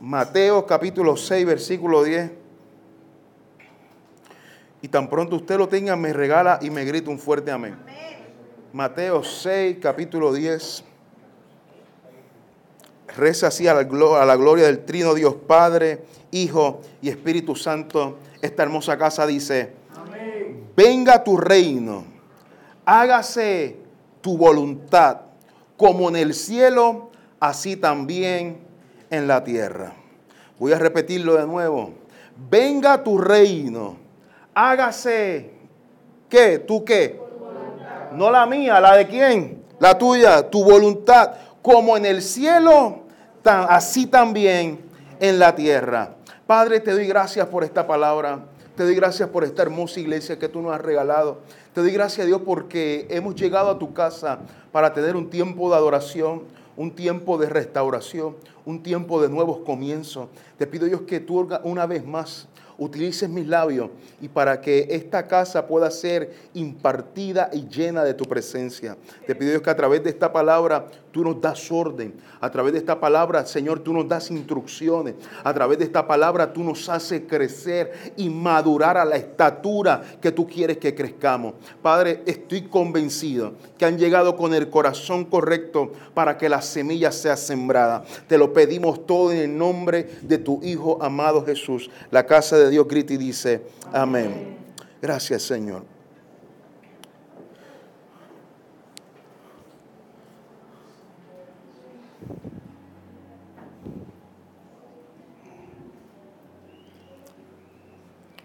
Mateo 0.00 0.66
capítulo 0.66 1.16
6, 1.16 1.46
versículo 1.46 2.04
10. 2.04 2.30
Y 4.82 4.88
tan 4.88 5.08
pronto 5.08 5.36
usted 5.36 5.56
lo 5.56 5.68
tenga, 5.68 5.96
me 5.96 6.12
regala 6.12 6.58
y 6.60 6.68
me 6.68 6.84
grita 6.84 7.10
un 7.10 7.18
fuerte 7.18 7.50
amén. 7.50 7.76
Mateo 8.74 9.24
6, 9.24 9.78
capítulo 9.80 10.34
10. 10.34 10.84
Reza 13.16 13.46
así 13.46 13.66
a 13.66 13.72
la, 13.72 13.80
a 14.20 14.26
la 14.26 14.36
gloria 14.36 14.66
del 14.66 14.84
Trino 14.84 15.14
Dios 15.14 15.34
Padre, 15.34 16.04
Hijo 16.30 16.82
y 17.00 17.08
Espíritu 17.08 17.56
Santo. 17.56 18.18
Esta 18.42 18.64
hermosa 18.64 18.98
casa 18.98 19.26
dice, 19.26 19.72
venga 20.76 21.24
tu 21.24 21.38
reino, 21.38 22.04
hágase 22.84 23.78
tu 24.20 24.36
voluntad, 24.36 25.22
como 25.78 26.10
en 26.10 26.16
el 26.16 26.34
cielo, 26.34 27.10
así 27.40 27.76
también 27.76 28.65
en 29.10 29.26
la 29.26 29.42
tierra. 29.44 29.92
Voy 30.58 30.72
a 30.72 30.78
repetirlo 30.78 31.34
de 31.34 31.46
nuevo. 31.46 31.92
Venga 32.50 33.02
tu 33.02 33.18
reino, 33.18 33.96
hágase, 34.54 35.50
¿qué? 36.28 36.58
¿Tú 36.58 36.84
qué? 36.84 37.20
No 38.12 38.30
la 38.30 38.46
mía, 38.46 38.80
la 38.80 38.96
de 38.96 39.06
quién? 39.06 39.62
La 39.78 39.96
tuya, 39.96 40.48
tu 40.48 40.64
voluntad, 40.64 41.32
como 41.62 41.96
en 41.96 42.06
el 42.06 42.22
cielo, 42.22 43.04
así 43.44 44.06
también 44.06 44.80
en 45.20 45.38
la 45.38 45.54
tierra. 45.54 46.14
Padre, 46.46 46.80
te 46.80 46.92
doy 46.92 47.06
gracias 47.06 47.46
por 47.48 47.64
esta 47.64 47.86
palabra. 47.86 48.40
Te 48.76 48.84
doy 48.84 48.94
gracias 48.94 49.28
por 49.30 49.42
esta 49.42 49.62
hermosa 49.62 49.98
iglesia 50.00 50.38
que 50.38 50.48
tú 50.48 50.60
nos 50.60 50.74
has 50.74 50.80
regalado. 50.82 51.38
Te 51.72 51.80
doy 51.80 51.92
gracias 51.92 52.24
a 52.24 52.26
Dios 52.26 52.42
porque 52.44 53.06
hemos 53.10 53.34
llegado 53.34 53.70
a 53.70 53.78
tu 53.78 53.94
casa 53.94 54.38
para 54.70 54.92
tener 54.92 55.16
un 55.16 55.30
tiempo 55.30 55.70
de 55.70 55.76
adoración, 55.76 56.42
un 56.76 56.90
tiempo 56.92 57.38
de 57.38 57.48
restauración, 57.48 58.36
un 58.64 58.82
tiempo 58.82 59.20
de 59.22 59.28
nuevos 59.28 59.58
comienzos. 59.58 60.28
Te 60.58 60.66
pido 60.66 60.86
Dios 60.86 61.02
que 61.02 61.20
tú 61.20 61.48
una 61.64 61.86
vez 61.86 62.06
más 62.06 62.48
utilices 62.78 63.28
mis 63.28 63.46
labios 63.46 63.90
y 64.20 64.28
para 64.28 64.60
que 64.60 64.88
esta 64.90 65.26
casa 65.26 65.66
pueda 65.66 65.90
ser 65.90 66.32
impartida 66.54 67.50
y 67.52 67.68
llena 67.68 68.04
de 68.04 68.14
tu 68.14 68.24
presencia. 68.24 68.96
Te 69.26 69.34
pido 69.34 69.50
Dios 69.50 69.62
que 69.62 69.70
a 69.70 69.76
través 69.76 70.02
de 70.02 70.10
esta 70.10 70.32
palabra 70.32 70.86
tú 71.10 71.24
nos 71.24 71.40
das 71.40 71.72
orden. 71.72 72.14
A 72.40 72.50
través 72.50 72.74
de 72.74 72.78
esta 72.78 73.00
palabra, 73.00 73.46
Señor, 73.46 73.80
tú 73.80 73.92
nos 73.92 74.06
das 74.06 74.30
instrucciones. 74.30 75.14
A 75.42 75.54
través 75.54 75.78
de 75.78 75.84
esta 75.84 76.06
palabra 76.06 76.52
tú 76.52 76.62
nos 76.62 76.88
haces 76.88 77.22
crecer 77.26 78.12
y 78.16 78.28
madurar 78.28 78.98
a 78.98 79.04
la 79.04 79.16
estatura 79.16 80.02
que 80.20 80.30
tú 80.30 80.46
quieres 80.46 80.76
que 80.78 80.94
crezcamos. 80.94 81.54
Padre, 81.80 82.22
estoy 82.26 82.62
convencido 82.62 83.54
que 83.78 83.86
han 83.86 83.98
llegado 83.98 84.36
con 84.36 84.52
el 84.52 84.68
corazón 84.68 85.24
correcto 85.24 85.92
para 86.12 86.36
que 86.36 86.48
la 86.48 86.60
semilla 86.60 87.12
sea 87.12 87.36
sembrada. 87.36 88.04
Te 88.28 88.36
lo 88.36 88.52
pedimos 88.52 89.06
todo 89.06 89.32
en 89.32 89.38
el 89.38 89.56
nombre 89.56 90.08
de 90.22 90.38
tu 90.38 90.60
Hijo 90.62 91.02
amado 91.02 91.44
Jesús. 91.44 91.90
La 92.10 92.26
casa 92.26 92.58
de 92.58 92.65
Dios 92.70 92.86
grita 92.86 93.14
y 93.14 93.16
dice, 93.16 93.66
amén. 93.92 94.56
Gracias, 95.00 95.42
Señor. 95.42 95.84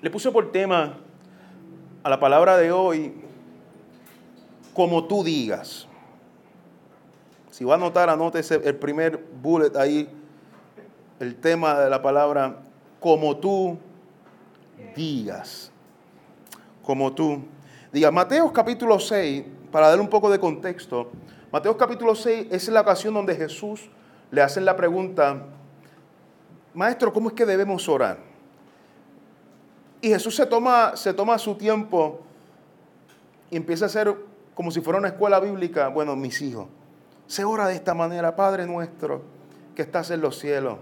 Le 0.02 0.09
puse 0.09 0.31
por 0.31 0.52
tema 0.52 0.97
a 2.03 2.09
la 2.09 2.19
palabra 2.19 2.58
de 2.58 2.72
hoy, 2.72 3.13
como 4.73 5.06
tú 5.06 5.23
digas. 5.23 5.88
Si 7.52 7.63
va 7.63 7.73
a 7.73 7.78
anotar, 7.78 8.09
anótese 8.09 8.61
el 8.63 8.75
primer 8.75 9.23
bullet 9.41 9.75
ahí, 9.78 10.09
el 11.19 11.35
tema 11.35 11.80
de 11.80 11.89
la 11.89 12.02
palabra, 12.02 12.58
como 13.00 13.38
tú 13.38 13.78
digas. 14.95 15.71
Como 16.83 17.13
tú 17.13 17.43
digas. 17.91 18.11
Mateo 18.11 18.51
capítulo 18.51 18.99
6, 18.99 19.44
para 19.72 19.89
dar 19.89 20.00
un 20.00 20.09
poco 20.09 20.29
de 20.29 20.39
contexto, 20.39 21.11
Mateo 21.51 21.75
capítulo 21.75 22.16
6 22.16 22.47
es 22.50 22.69
la 22.69 22.81
ocasión 22.81 23.13
donde 23.13 23.35
Jesús 23.35 23.89
le 24.31 24.41
hace 24.41 24.61
la 24.61 24.75
pregunta, 24.75 25.45
Maestro, 26.73 27.11
¿cómo 27.11 27.29
es 27.29 27.35
que 27.35 27.45
debemos 27.45 27.89
orar? 27.89 28.17
Y 30.00 30.07
Jesús 30.07 30.35
se 30.35 30.45
toma, 30.45 30.95
se 30.95 31.13
toma 31.13 31.38
su 31.38 31.56
tiempo 31.56 32.22
y 33.50 33.57
empieza 33.57 33.85
a 33.85 33.88
hacer 33.88 34.16
como 34.56 34.72
si 34.72 34.79
fuera 34.79 34.97
una 34.97 35.09
escuela 35.09 35.39
bíblica. 35.41 35.89
Bueno, 35.89 36.16
mis 36.16 36.41
hijos, 36.41 36.67
se 37.27 37.44
ora 37.44 37.67
de 37.67 37.75
esta 37.75 37.94
manera, 37.94 38.35
Padre 38.35 38.66
nuestro, 38.66 39.22
que 39.75 39.81
estás 39.81 40.09
en 40.11 40.22
los 40.22 40.39
cielos. 40.39 40.77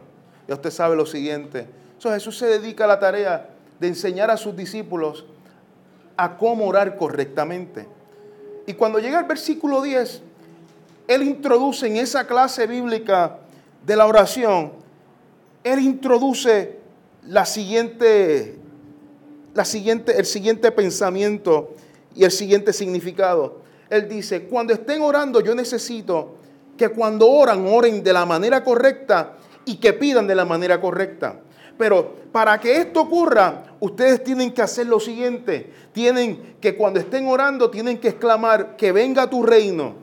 Ya 0.47 0.53
usted 0.53 0.69
sabe 0.69 0.95
lo 0.95 1.06
siguiente. 1.06 1.68
Jesús 2.01 2.38
se 2.38 2.45
dedica 2.45 2.85
a 2.85 2.88
la 2.88 3.00
tarea 3.00 3.50
de 3.79 3.88
enseñar 3.88 4.29
a 4.31 4.38
sus 4.38 4.56
discípulos 4.56 5.25
a 6.17 6.38
cómo 6.38 6.66
orar 6.67 6.97
correctamente. 6.97 7.88
Y 8.67 8.73
cuando 8.73 9.00
llega 9.00 9.19
el 9.19 9.25
versículo 9.25 9.81
10, 9.81 10.22
Él 11.07 11.23
introduce 11.23 11.88
en 11.88 11.97
esa 11.97 12.28
clase 12.28 12.68
bíblica 12.68 13.38
de 13.85 13.95
la 13.95 14.06
oración, 14.06 14.73
Él 15.63 15.79
introduce 15.79 16.78
la 17.23 17.45
siguiente 17.45 18.59
la 19.53 19.66
siguiente, 19.66 20.18
el 20.18 20.25
siguiente 20.25 20.72
pensamiento 20.72 21.73
y 22.16 22.23
el 22.23 22.31
siguiente 22.31 22.73
significado. 22.73 23.62
Él 23.89 24.07
dice, 24.07 24.44
cuando 24.44 24.73
estén 24.73 25.01
orando, 25.01 25.41
yo 25.41 25.56
necesito 25.56 26.35
que 26.78 26.89
cuando 26.89 27.29
oran, 27.29 27.66
oren 27.68 28.03
de 28.03 28.13
la 28.13 28.25
manera 28.25 28.63
correcta 28.63 29.35
y 29.66 29.75
que 29.78 29.94
pidan 29.94 30.28
de 30.28 30.35
la 30.35 30.45
manera 30.45 30.79
correcta. 30.79 31.39
Pero 31.78 32.16
para 32.31 32.59
que 32.59 32.78
esto 32.78 33.01
ocurra, 33.01 33.63
ustedes 33.79 34.23
tienen 34.23 34.51
que 34.51 34.62
hacer 34.62 34.88
lo 34.88 35.00
siguiente. 35.00 35.72
Tienen 35.91 36.56
que 36.62 36.75
cuando 36.75 37.00
estén 37.00 37.28
orando, 37.28 37.69
tienen 37.69 37.97
que 37.97 38.09
exclamar, 38.09 38.75
que 38.75 38.91
venga 38.91 39.29
tu 39.29 39.44
reino, 39.44 39.95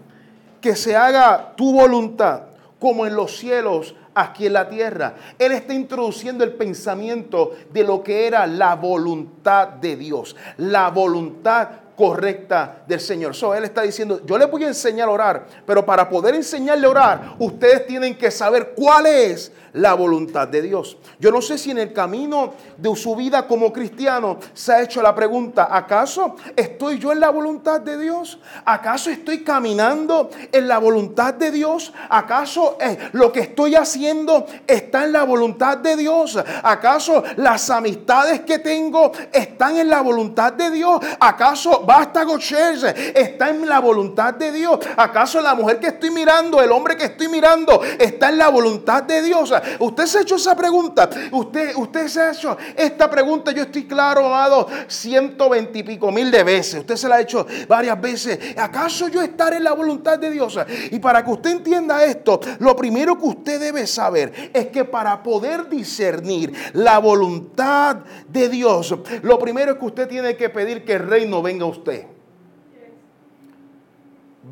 que 0.61 0.75
se 0.77 0.97
haga 0.97 1.55
tu 1.57 1.73
voluntad, 1.73 2.43
como 2.79 3.07
en 3.07 3.15
los 3.15 3.37
cielos, 3.37 3.95
aquí 4.15 4.47
en 4.47 4.55
la 4.55 4.69
tierra. 4.69 5.15
Él 5.39 5.53
está 5.53 5.75
introduciendo 5.75 6.43
el 6.43 6.55
pensamiento 6.55 7.53
de 7.73 7.85
lo 7.85 8.03
que 8.03 8.27
era 8.27 8.47
la 8.47 8.75
voluntad 8.75 9.69
de 9.69 9.97
Dios, 9.97 10.35
la 10.57 10.91
voluntad 10.91 11.69
correcta 11.97 12.83
del 12.87 13.01
Señor. 13.01 13.35
So, 13.35 13.55
él 13.55 13.65
está 13.65 13.83
diciendo, 13.83 14.21
yo 14.25 14.37
les 14.39 14.51
voy 14.51 14.65
a 14.65 14.69
enseñar 14.69 15.09
a 15.09 15.13
orar, 15.13 15.47
pero 15.67 15.85
para 15.85 16.09
poder 16.09 16.35
enseñarle 16.35 16.87
a 16.87 16.91
orar, 16.91 17.37
ustedes 17.39 17.87
tienen 17.87 18.17
que 18.17 18.31
saber 18.31 18.73
cuál 18.75 19.07
es 19.07 19.53
la 19.77 19.95
voluntad 19.95 20.49
de 20.49 20.63
Dios. 20.63 20.97
Yo 21.19 21.31
no 21.31 21.43
sé 21.43 21.59
si 21.59 21.71
en 21.71 21.79
el 21.79 21.93
camino 21.93 22.55
de 22.77 22.95
su 22.97 23.15
vida 23.15 23.47
como 23.47 23.73
cristiano 23.73 24.39
se 24.55 24.73
ha 24.73 24.83
hecho 24.83 25.03
la 25.03 25.15
pregunta, 25.15 25.69
¿acaso 25.71 26.37
estoy 26.55 26.99
yo 26.99 27.13
en 27.13 27.21
la 27.21 27.31
voluntad 27.31 27.81
de 27.81 27.99
Dios? 27.99 28.39
¿Acaso 28.65 29.11
estoy 29.11 29.45
caminando 29.45 30.31
en 30.51 30.67
la 30.67 30.79
voluntad 30.79 31.35
de 31.35 31.51
Dios? 31.51 31.93
¿Acaso 32.09 32.79
eh, 32.81 33.11
lo 33.13 33.31
que 33.31 33.41
estoy 33.41 33.75
haciendo 33.75 34.47
está 34.67 35.05
en 35.05 35.13
la 35.13 35.25
voluntad 35.25 35.79
de 35.79 35.97
Dios? 35.97 36.39
¿Acaso 36.63 37.23
las 37.37 37.69
amistades 37.69 38.41
que 38.41 38.59
tengo 38.59 39.13
están 39.31 39.77
en 39.77 39.89
la 39.89 40.01
voluntad 40.01 40.55
de 40.55 40.71
Dios? 40.71 41.01
¿Acaso 41.21 41.85
basta 41.87 42.25
Church 42.39 42.83
está 43.15 43.51
en 43.51 43.69
la 43.69 43.81
voluntad 43.81 44.35
de 44.35 44.53
Dios? 44.53 44.79
¿Acaso 44.97 45.41
la 45.41 45.55
mujer 45.55 45.79
que 45.81 45.89
estoy 45.89 46.11
mirando, 46.11 46.63
el 46.63 46.73
hombre 46.73 46.97
que 46.97 47.05
estoy 47.05 47.29
mirando, 47.29 47.83
está 47.99 48.31
en 48.31 48.39
la 48.39 48.49
voluntad 48.49 49.03
de 49.03 49.21
Dios? 49.21 49.53
Usted 49.79 50.07
se 50.07 50.19
ha 50.19 50.23
hecho 50.23 50.37
esa 50.37 50.57
pregunta. 50.57 51.09
Usted, 51.33 51.75
usted 51.77 52.09
se 52.09 52.21
ha 52.21 52.33
hecho 52.33 52.57
esta 52.77 53.11
pregunta. 53.11 53.53
Yo 53.53 53.63
estoy 53.63 53.85
claro, 53.85 54.27
amado, 54.27 54.69
ciento 54.89 55.49
veintipico 55.49 56.11
mil 56.11 56.31
de 56.31 56.45
veces. 56.45 56.81
Usted 56.81 56.97
se 56.97 57.09
la 57.09 57.17
ha 57.17 57.21
hecho 57.21 57.47
varias 57.69 58.01
veces. 58.01 58.39
¿Acaso 58.57 59.09
yo 59.09 59.23
estaré 59.23 59.57
en 59.57 59.65
la 59.65 59.73
voluntad 59.73 60.19
de 60.19 60.31
Dios? 60.31 60.59
Y 60.91 60.99
para 60.99 61.25
que 61.25 61.31
usted 61.31 61.51
entienda 61.51 62.05
esto, 62.05 62.41
lo 62.59 62.75
primero 62.77 63.19
que 63.19 63.27
usted 63.27 63.61
debe 63.61 63.87
saber 63.87 64.51
es 64.53 64.69
que 64.69 64.85
para 64.85 65.23
poder 65.23 65.69
discernir 65.69 66.53
la 66.73 66.99
voluntad 66.99 67.97
de 68.29 68.49
Dios, 68.49 68.95
lo 69.23 69.39
primero 69.39 69.73
es 69.73 69.79
que 69.79 69.85
usted 69.85 70.09
tiene 70.09 70.37
que 70.37 70.49
pedir 70.51 70.85
que 70.85 70.95
el 70.95 71.07
reino 71.09 71.43
venga 71.43 71.65
a 71.65 71.69
usted. 71.69 72.07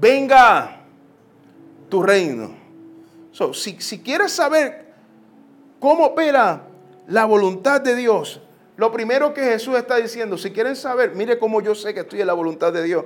Venga 0.00 0.80
tu 1.88 2.02
reino. 2.02 2.50
si, 3.52 3.76
si 3.80 4.00
quieres 4.00 4.32
saber 4.32 4.83
¿Cómo 5.84 6.06
opera 6.06 6.62
la 7.08 7.26
voluntad 7.26 7.78
de 7.78 7.94
Dios? 7.94 8.40
Lo 8.78 8.90
primero 8.90 9.34
que 9.34 9.42
Jesús 9.42 9.76
está 9.76 9.96
diciendo, 9.96 10.38
si 10.38 10.50
quieren 10.50 10.76
saber, 10.76 11.14
mire 11.14 11.38
cómo 11.38 11.60
yo 11.60 11.74
sé 11.74 11.92
que 11.92 12.00
estoy 12.00 12.22
en 12.22 12.26
la 12.26 12.32
voluntad 12.32 12.72
de 12.72 12.82
Dios. 12.82 13.04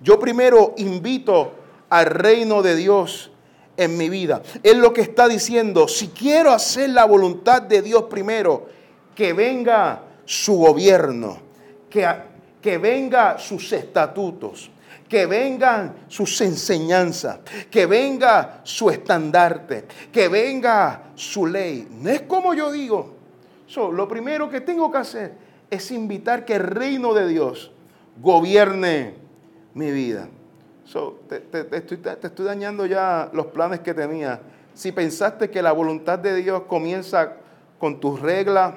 Yo 0.00 0.20
primero 0.20 0.74
invito 0.76 1.50
al 1.88 2.06
reino 2.06 2.62
de 2.62 2.76
Dios 2.76 3.32
en 3.76 3.98
mi 3.98 4.08
vida. 4.08 4.42
Es 4.62 4.76
lo 4.76 4.92
que 4.92 5.00
está 5.00 5.26
diciendo. 5.26 5.88
Si 5.88 6.06
quiero 6.10 6.52
hacer 6.52 6.90
la 6.90 7.04
voluntad 7.04 7.62
de 7.62 7.82
Dios 7.82 8.04
primero, 8.04 8.68
que 9.16 9.32
venga 9.32 10.02
su 10.24 10.56
gobierno, 10.56 11.36
que, 11.90 12.08
que 12.62 12.78
venga 12.78 13.40
sus 13.40 13.72
estatutos, 13.72 14.70
que 15.10 15.26
vengan 15.26 15.96
sus 16.06 16.40
enseñanzas, 16.40 17.40
que 17.68 17.84
venga 17.84 18.60
su 18.62 18.88
estandarte, 18.90 19.84
que 20.12 20.28
venga 20.28 21.10
su 21.16 21.48
ley. 21.48 21.88
No 21.90 22.10
es 22.10 22.22
como 22.22 22.54
yo 22.54 22.70
digo. 22.70 23.16
lo 23.76 24.06
primero 24.06 24.48
que 24.48 24.60
tengo 24.60 24.90
que 24.90 24.98
hacer 24.98 25.32
es 25.68 25.90
invitar 25.90 26.44
que 26.44 26.54
el 26.54 26.62
reino 26.62 27.12
de 27.12 27.26
Dios 27.26 27.72
gobierne 28.22 29.14
mi 29.74 29.90
vida. 29.90 30.28
te, 31.28 31.42
estoy, 31.76 31.96
te 31.96 32.26
estoy 32.28 32.46
dañando 32.46 32.86
ya 32.86 33.30
los 33.32 33.46
planes 33.46 33.80
que 33.80 33.92
tenía. 33.92 34.40
Si 34.74 34.92
pensaste 34.92 35.50
que 35.50 35.60
la 35.60 35.72
voluntad 35.72 36.20
de 36.20 36.36
Dios 36.36 36.62
comienza 36.68 37.32
con 37.80 37.98
tus 37.98 38.20
reglas, 38.20 38.74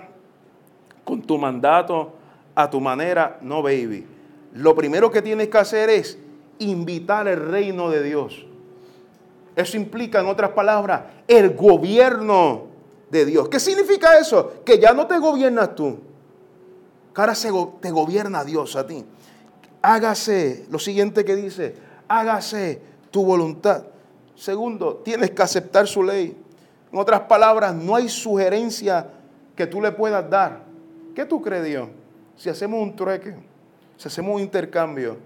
con 1.06 1.21
tu 1.21 1.38
mandato, 1.38 2.15
a 2.56 2.68
tu 2.68 2.81
manera, 2.81 3.38
no, 3.41 3.62
baby. 3.62 4.07
Lo 4.53 4.75
primero 4.75 5.12
que 5.12 5.21
tienes 5.21 5.50
que 5.50 5.57
hacer 5.57 5.89
es 5.89 6.19
invitar 6.59 7.27
el 7.27 7.50
reino 7.50 7.89
de 7.89 8.03
Dios. 8.03 8.45
Eso 9.55 9.77
implica, 9.77 10.19
en 10.19 10.27
otras 10.27 10.51
palabras, 10.51 11.03
el 11.27 11.55
gobierno 11.55 12.67
de 13.09 13.25
Dios. 13.25 13.50
¿Qué 13.50 13.59
significa 13.59 14.17
eso? 14.17 14.63
Que 14.65 14.79
ya 14.79 14.94
no 14.94 15.05
te 15.05 15.19
gobiernas 15.19 15.75
tú. 15.75 16.00
Que 17.13 17.21
ahora 17.21 17.33
te 17.79 17.91
gobierna 17.91 18.44
Dios 18.44 18.75
a 18.75 18.88
ti. 18.88 19.05
Hágase, 19.81 20.65
lo 20.71 20.79
siguiente 20.79 21.23
que 21.23 21.35
dice, 21.35 21.75
hágase 22.07 22.81
tu 23.11 23.23
voluntad. 23.23 23.83
Segundo, 24.35 25.01
tienes 25.03 25.31
que 25.31 25.41
aceptar 25.44 25.88
su 25.88 26.01
ley. 26.01 26.35
En 26.91 26.97
otras 26.97 27.21
palabras, 27.21 27.75
no 27.75 27.95
hay 27.95 28.09
sugerencia 28.09 29.07
que 29.56 29.67
tú 29.67 29.81
le 29.81 29.91
puedas 29.91 30.27
dar. 30.29 30.63
¿Qué 31.13 31.25
tú 31.25 31.41
crees, 31.41 31.65
Dios? 31.65 31.89
Si 32.35 32.49
hacemos 32.49 32.81
un 32.81 32.95
trueque, 32.95 33.35
si 33.97 34.07
hacemos 34.07 34.35
un 34.35 34.41
intercambio, 34.41 35.17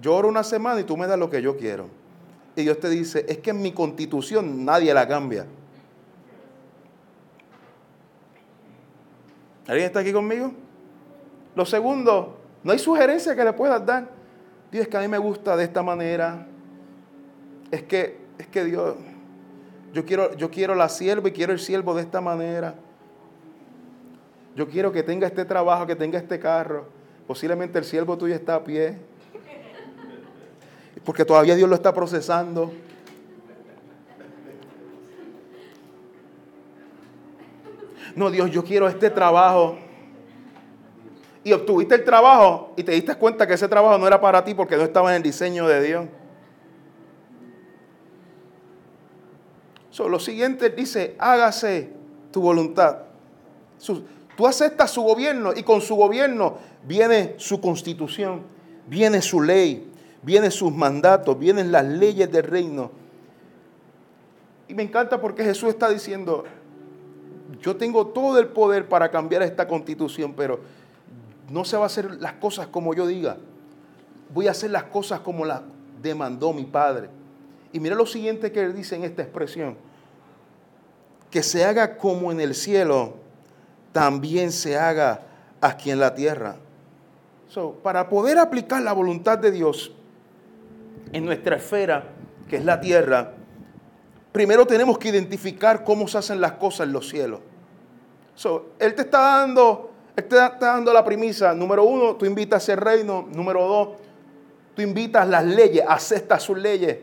yo 0.00 0.14
oro 0.14 0.28
una 0.28 0.44
semana 0.44 0.80
y 0.80 0.84
tú 0.84 0.96
me 0.96 1.06
das 1.06 1.18
lo 1.18 1.30
que 1.30 1.40
yo 1.42 1.56
quiero. 1.56 1.88
Y 2.56 2.62
Dios 2.62 2.78
te 2.80 2.88
dice, 2.88 3.24
es 3.28 3.38
que 3.38 3.50
en 3.50 3.62
mi 3.62 3.72
constitución 3.72 4.64
nadie 4.64 4.92
la 4.92 5.06
cambia. 5.06 5.46
¿Alguien 9.66 9.86
está 9.86 10.00
aquí 10.00 10.12
conmigo? 10.12 10.52
Lo 11.54 11.64
segundo, 11.64 12.38
no 12.64 12.72
hay 12.72 12.78
sugerencia 12.78 13.36
que 13.36 13.44
le 13.44 13.52
puedas 13.52 13.84
dar. 13.86 14.08
Dios, 14.70 14.82
es 14.82 14.88
que 14.88 14.96
a 14.96 15.00
mí 15.00 15.08
me 15.08 15.18
gusta 15.18 15.56
de 15.56 15.64
esta 15.64 15.82
manera. 15.82 16.46
Es 17.70 17.82
que, 17.84 18.18
es 18.38 18.46
que 18.48 18.64
Dios, 18.64 18.96
yo 19.92 20.04
quiero, 20.04 20.34
yo 20.36 20.50
quiero 20.50 20.74
la 20.74 20.88
sierva 20.88 21.28
y 21.28 21.32
quiero 21.32 21.52
el 21.52 21.60
siervo 21.60 21.94
de 21.94 22.02
esta 22.02 22.20
manera. 22.20 22.74
Yo 24.56 24.68
quiero 24.68 24.92
que 24.92 25.02
tenga 25.02 25.26
este 25.26 25.44
trabajo, 25.44 25.86
que 25.86 25.96
tenga 25.96 26.18
este 26.18 26.38
carro. 26.38 26.86
Posiblemente 27.26 27.78
el 27.78 27.84
siervo 27.84 28.18
tuyo 28.18 28.34
está 28.34 28.56
a 28.56 28.64
pie. 28.64 28.98
Porque 31.10 31.24
todavía 31.24 31.56
Dios 31.56 31.68
lo 31.68 31.74
está 31.74 31.92
procesando. 31.92 32.70
No, 38.14 38.30
Dios, 38.30 38.48
yo 38.52 38.62
quiero 38.62 38.86
este 38.86 39.10
trabajo. 39.10 39.76
Y 41.42 41.52
obtuviste 41.52 41.96
el 41.96 42.04
trabajo 42.04 42.74
y 42.76 42.84
te 42.84 42.92
diste 42.92 43.16
cuenta 43.16 43.44
que 43.44 43.54
ese 43.54 43.66
trabajo 43.66 43.98
no 43.98 44.06
era 44.06 44.20
para 44.20 44.44
ti 44.44 44.54
porque 44.54 44.76
no 44.76 44.84
estaba 44.84 45.10
en 45.10 45.16
el 45.16 45.22
diseño 45.24 45.66
de 45.66 45.82
Dios. 45.82 46.06
lo 49.98 50.20
siguiente 50.20 50.70
dice, 50.70 51.16
hágase 51.18 51.90
tu 52.30 52.40
voluntad. 52.40 52.98
Tú 54.36 54.46
aceptas 54.46 54.92
su 54.92 55.02
gobierno 55.02 55.54
y 55.56 55.64
con 55.64 55.80
su 55.80 55.96
gobierno 55.96 56.58
viene 56.84 57.34
su 57.36 57.60
constitución, 57.60 58.42
viene 58.86 59.20
su 59.20 59.42
ley, 59.42 59.89
vienen 60.22 60.50
sus 60.50 60.72
mandatos, 60.72 61.38
vienen 61.38 61.72
las 61.72 61.84
leyes 61.84 62.30
del 62.30 62.44
reino. 62.44 62.90
Y 64.68 64.74
me 64.74 64.82
encanta 64.82 65.20
porque 65.20 65.42
Jesús 65.42 65.70
está 65.70 65.88
diciendo, 65.88 66.44
yo 67.60 67.76
tengo 67.76 68.06
todo 68.08 68.38
el 68.38 68.48
poder 68.48 68.88
para 68.88 69.10
cambiar 69.10 69.42
esta 69.42 69.66
constitución, 69.66 70.34
pero 70.34 70.60
no 71.50 71.64
se 71.64 71.76
va 71.76 71.84
a 71.84 71.86
hacer 71.86 72.20
las 72.20 72.34
cosas 72.34 72.68
como 72.68 72.94
yo 72.94 73.06
diga. 73.06 73.36
Voy 74.32 74.46
a 74.46 74.52
hacer 74.52 74.70
las 74.70 74.84
cosas 74.84 75.20
como 75.20 75.44
las 75.44 75.62
demandó 76.00 76.52
mi 76.52 76.64
Padre. 76.64 77.08
Y 77.72 77.80
mira 77.80 77.96
lo 77.96 78.06
siguiente 78.06 78.52
que 78.52 78.62
él 78.62 78.74
dice 78.74 78.94
en 78.94 79.04
esta 79.04 79.22
expresión. 79.22 79.76
Que 81.30 81.42
se 81.42 81.64
haga 81.64 81.96
como 81.96 82.30
en 82.30 82.40
el 82.40 82.54
cielo, 82.54 83.14
también 83.92 84.52
se 84.52 84.78
haga 84.78 85.22
aquí 85.60 85.90
en 85.90 85.98
la 85.98 86.14
tierra. 86.14 86.56
para 87.82 88.08
poder 88.08 88.38
aplicar 88.38 88.82
la 88.82 88.92
voluntad 88.92 89.38
de 89.38 89.50
Dios 89.50 89.92
en 91.12 91.24
nuestra 91.24 91.56
esfera, 91.56 92.04
que 92.48 92.56
es 92.56 92.64
la 92.64 92.80
tierra, 92.80 93.32
primero 94.32 94.66
tenemos 94.66 94.98
que 94.98 95.08
identificar 95.08 95.84
cómo 95.84 96.06
se 96.08 96.18
hacen 96.18 96.40
las 96.40 96.52
cosas 96.52 96.86
en 96.86 96.92
los 96.92 97.08
cielos. 97.08 97.40
él 98.78 98.94
te 98.94 99.02
está 99.02 99.20
dando, 99.20 99.90
él 100.16 100.24
te 100.24 100.36
está 100.36 100.58
dando 100.58 100.92
la 100.92 101.04
premisa. 101.04 101.54
Número 101.54 101.84
uno, 101.84 102.16
tú 102.16 102.26
invitas 102.26 102.68
el 102.68 102.78
reino. 102.78 103.28
Número 103.32 103.66
dos, 103.66 103.88
tú 104.74 104.82
invitas 104.82 105.28
las 105.28 105.44
leyes, 105.44 105.84
aceptas 105.86 106.42
sus 106.42 106.58
leyes. 106.58 106.98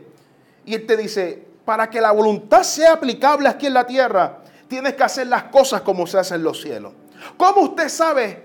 Y 0.65 0.75
él 0.75 0.86
te 0.86 0.98
dice, 0.98 1.45
para 1.65 1.89
que 1.89 2.01
la 2.01 2.12
voluntad 2.12 2.63
sea 2.63 2.94
aplicable 2.94 3.50
aquí 3.50 3.68
en 3.68 3.74
la 3.74 3.86
tierra, 3.86 4.39
tienes 4.68 4.95
que 4.95 5.04
hacer 5.04 5.27
las 5.27 5.44
cosas 5.44 5.81
como 5.81 6.07
se 6.07 6.18
hacen 6.18 6.38
en 6.38 6.44
los 6.44 6.62
cielos. 6.62 6.94
¿Cómo 7.38 7.62
usted 7.62 7.89
sabe 7.89 8.44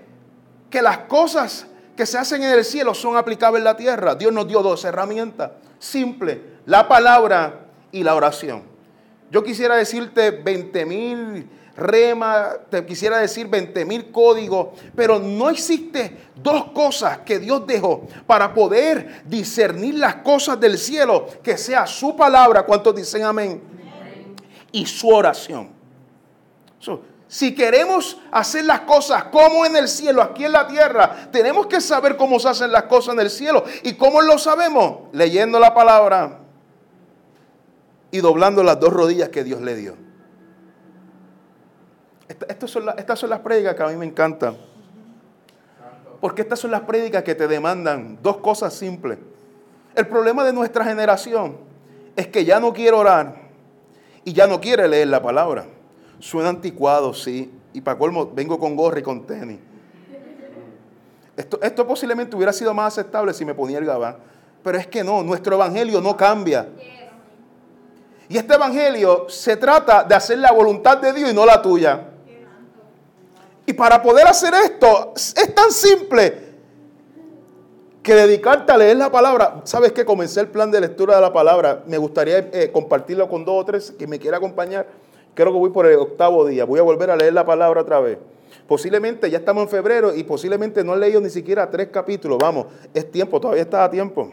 que 0.69 0.81
las 0.81 0.99
cosas 0.99 1.67
que 1.95 2.05
se 2.05 2.17
hacen 2.17 2.43
en 2.43 2.51
el 2.51 2.65
cielo 2.65 2.93
son 2.93 3.17
aplicables 3.17 3.59
en 3.59 3.65
la 3.65 3.77
tierra? 3.77 4.15
Dios 4.15 4.33
nos 4.33 4.47
dio 4.47 4.61
dos 4.61 4.83
herramientas. 4.85 5.51
Simple, 5.79 6.41
la 6.65 6.87
palabra 6.87 7.67
y 7.91 8.03
la 8.03 8.15
oración. 8.15 8.63
Yo 9.31 9.43
quisiera 9.43 9.75
decirte 9.75 10.31
20 10.31 10.85
mil 10.85 11.49
remas, 11.75 12.59
te 12.69 12.85
quisiera 12.85 13.17
decir 13.17 13.47
20 13.47 13.85
mil 13.85 14.11
códigos, 14.11 14.79
pero 14.95 15.17
no 15.19 15.49
existe 15.49 16.17
dos 16.35 16.71
cosas 16.71 17.19
que 17.19 17.39
Dios 17.39 17.65
dejó 17.65 18.07
para 18.27 18.53
poder 18.53 19.23
discernir 19.25 19.95
las 19.95 20.17
cosas 20.17 20.59
del 20.59 20.77
cielo, 20.77 21.27
que 21.41 21.57
sea 21.57 21.87
su 21.87 22.15
palabra, 22.15 22.63
¿cuántos 22.63 22.95
dicen 22.95 23.23
amén? 23.23 23.61
Y 24.71 24.85
su 24.85 25.09
oración 25.09 25.69
si 27.33 27.55
queremos 27.55 28.21
hacer 28.31 28.63
las 28.63 28.81
cosas 28.81 29.23
como 29.23 29.65
en 29.65 29.75
el 29.75 29.87
cielo, 29.87 30.21
aquí 30.21 30.45
en 30.45 30.51
la 30.51 30.67
tierra, 30.67 31.31
tenemos 31.31 31.65
que 31.65 31.81
saber 31.81 32.15
cómo 32.15 32.39
se 32.39 32.47
hacen 32.47 32.71
las 32.71 32.83
cosas 32.83 33.15
en 33.15 33.21
el 33.21 33.31
cielo. 33.31 33.63
¿Y 33.81 33.95
cómo 33.95 34.21
lo 34.21 34.37
sabemos? 34.37 35.11
Leyendo 35.13 35.59
la 35.59 35.73
palabra 35.73 36.41
y 38.11 38.19
doblando 38.19 38.61
las 38.61 38.79
dos 38.79 38.93
rodillas 38.93 39.29
que 39.29 39.43
Dios 39.43 39.61
le 39.61 39.75
dio. 39.75 39.95
Estas 42.27 42.69
son, 42.69 42.85
las 42.85 43.39
prédicas 43.39 43.73
que 43.73 43.81
a 43.81 43.87
mí 43.87 43.95
me 43.95 44.05
encantan. 44.05 44.55
Porque 46.21 46.43
estas 46.43 46.59
son 46.59 46.69
las 46.69 46.81
prédicas 46.81 47.23
que 47.23 47.33
te 47.33 47.47
demandan 47.47 48.19
dos 48.21 48.37
cosas 48.37 48.75
simples. 48.75 49.17
El 49.95 50.05
problema 50.05 50.43
de 50.43 50.53
nuestra 50.53 50.85
generación 50.85 51.57
es 52.15 52.27
que 52.27 52.45
ya 52.45 52.59
no 52.59 52.73
quiere 52.73 52.95
orar 52.95 53.37
y 54.23 54.33
ya 54.33 54.45
no 54.45 54.61
quiere 54.61 54.87
leer 54.87 55.07
la 55.07 55.23
palabra. 55.23 55.65
Suena 56.23 56.47
anticuado, 56.47 57.13
sí. 57.13 57.51
Y 57.73 57.81
para 57.81 57.97
colmo, 57.97 58.31
vengo 58.33 58.57
con 58.57 58.77
gorra 58.77 58.97
y 58.97 59.03
con 59.03 59.27
tenis. 59.27 59.59
Esto, 61.35 61.59
esto 61.61 61.85
posiblemente 61.85 62.33
hubiera 62.33 62.53
sido 62.53 62.73
más 62.73 62.93
aceptable 62.93 63.33
si 63.33 63.43
me 63.43 63.53
ponía 63.53 63.77
el 63.77 63.83
gabán. 63.83 64.15
Pero 64.63 64.77
es 64.77 64.87
que 64.87 65.03
no, 65.03 65.21
nuestro 65.21 65.55
evangelio 65.55 65.99
no 65.99 66.15
cambia. 66.15 66.69
Y 68.29 68.37
este 68.37 68.53
evangelio 68.53 69.25
se 69.27 69.57
trata 69.57 70.05
de 70.05 70.15
hacer 70.15 70.37
la 70.37 70.53
voluntad 70.53 70.97
de 70.99 71.11
Dios 71.11 71.29
y 71.29 71.33
no 71.33 71.45
la 71.45 71.61
tuya. 71.61 72.07
Y 73.65 73.73
para 73.73 74.01
poder 74.01 74.25
hacer 74.25 74.53
esto 74.53 75.11
es 75.15 75.53
tan 75.53 75.71
simple 75.71 76.53
que 78.01 78.15
dedicarte 78.15 78.71
a 78.71 78.77
leer 78.77 78.95
la 78.95 79.11
palabra. 79.11 79.59
Sabes 79.65 79.91
que 79.91 80.05
comencé 80.05 80.39
el 80.39 80.47
plan 80.47 80.71
de 80.71 80.79
lectura 80.79 81.15
de 81.15 81.21
la 81.21 81.33
palabra. 81.33 81.83
Me 81.85 81.97
gustaría 81.97 82.37
eh, 82.37 82.69
compartirlo 82.71 83.27
con 83.27 83.43
dos 83.43 83.61
o 83.61 83.65
tres 83.65 83.91
que 83.91 84.07
me 84.07 84.19
quiera 84.19 84.37
acompañar. 84.37 85.02
Creo 85.33 85.51
que 85.51 85.57
voy 85.57 85.69
por 85.71 85.85
el 85.85 85.97
octavo 85.97 86.45
día. 86.45 86.65
Voy 86.65 86.79
a 86.79 86.83
volver 86.83 87.09
a 87.09 87.15
leer 87.15 87.33
la 87.33 87.45
palabra 87.45 87.81
otra 87.81 87.99
vez. 87.99 88.17
Posiblemente 88.67 89.29
ya 89.29 89.39
estamos 89.39 89.63
en 89.63 89.69
febrero 89.69 90.15
y 90.15 90.23
posiblemente 90.23 90.83
no 90.83 90.93
he 90.93 90.97
leído 90.97 91.19
ni 91.19 91.29
siquiera 91.29 91.69
tres 91.69 91.89
capítulos. 91.89 92.37
Vamos, 92.39 92.67
es 92.93 93.11
tiempo, 93.11 93.39
todavía 93.39 93.63
está 93.63 93.83
a 93.83 93.89
tiempo. 93.89 94.31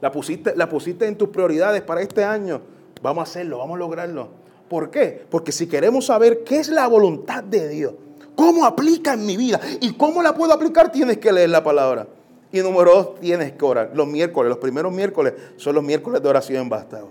La 0.00 0.12
pusiste, 0.12 0.54
la 0.54 0.68
pusiste 0.68 1.06
en 1.06 1.16
tus 1.16 1.30
prioridades 1.30 1.82
para 1.82 2.02
este 2.02 2.22
año. 2.22 2.60
Vamos 3.02 3.20
a 3.20 3.30
hacerlo, 3.30 3.58
vamos 3.58 3.76
a 3.76 3.78
lograrlo. 3.78 4.28
¿Por 4.68 4.90
qué? 4.90 5.24
Porque 5.28 5.52
si 5.52 5.66
queremos 5.66 6.06
saber 6.06 6.44
qué 6.44 6.58
es 6.58 6.68
la 6.68 6.86
voluntad 6.86 7.42
de 7.42 7.68
Dios, 7.68 7.94
cómo 8.34 8.64
aplica 8.64 9.14
en 9.14 9.26
mi 9.26 9.36
vida 9.36 9.60
y 9.80 9.94
cómo 9.94 10.22
la 10.22 10.34
puedo 10.34 10.52
aplicar, 10.52 10.92
tienes 10.92 11.18
que 11.18 11.32
leer 11.32 11.50
la 11.50 11.64
palabra. 11.64 12.06
Y 12.52 12.60
número 12.60 12.94
dos, 12.94 13.20
tienes 13.20 13.52
que 13.52 13.64
orar. 13.64 13.90
Los 13.94 14.06
miércoles, 14.06 14.48
los 14.48 14.58
primeros 14.58 14.92
miércoles 14.92 15.34
son 15.56 15.74
los 15.74 15.82
miércoles 15.82 16.22
de 16.22 16.28
oración 16.28 16.62
en 16.62 16.68
bastado. 16.68 17.08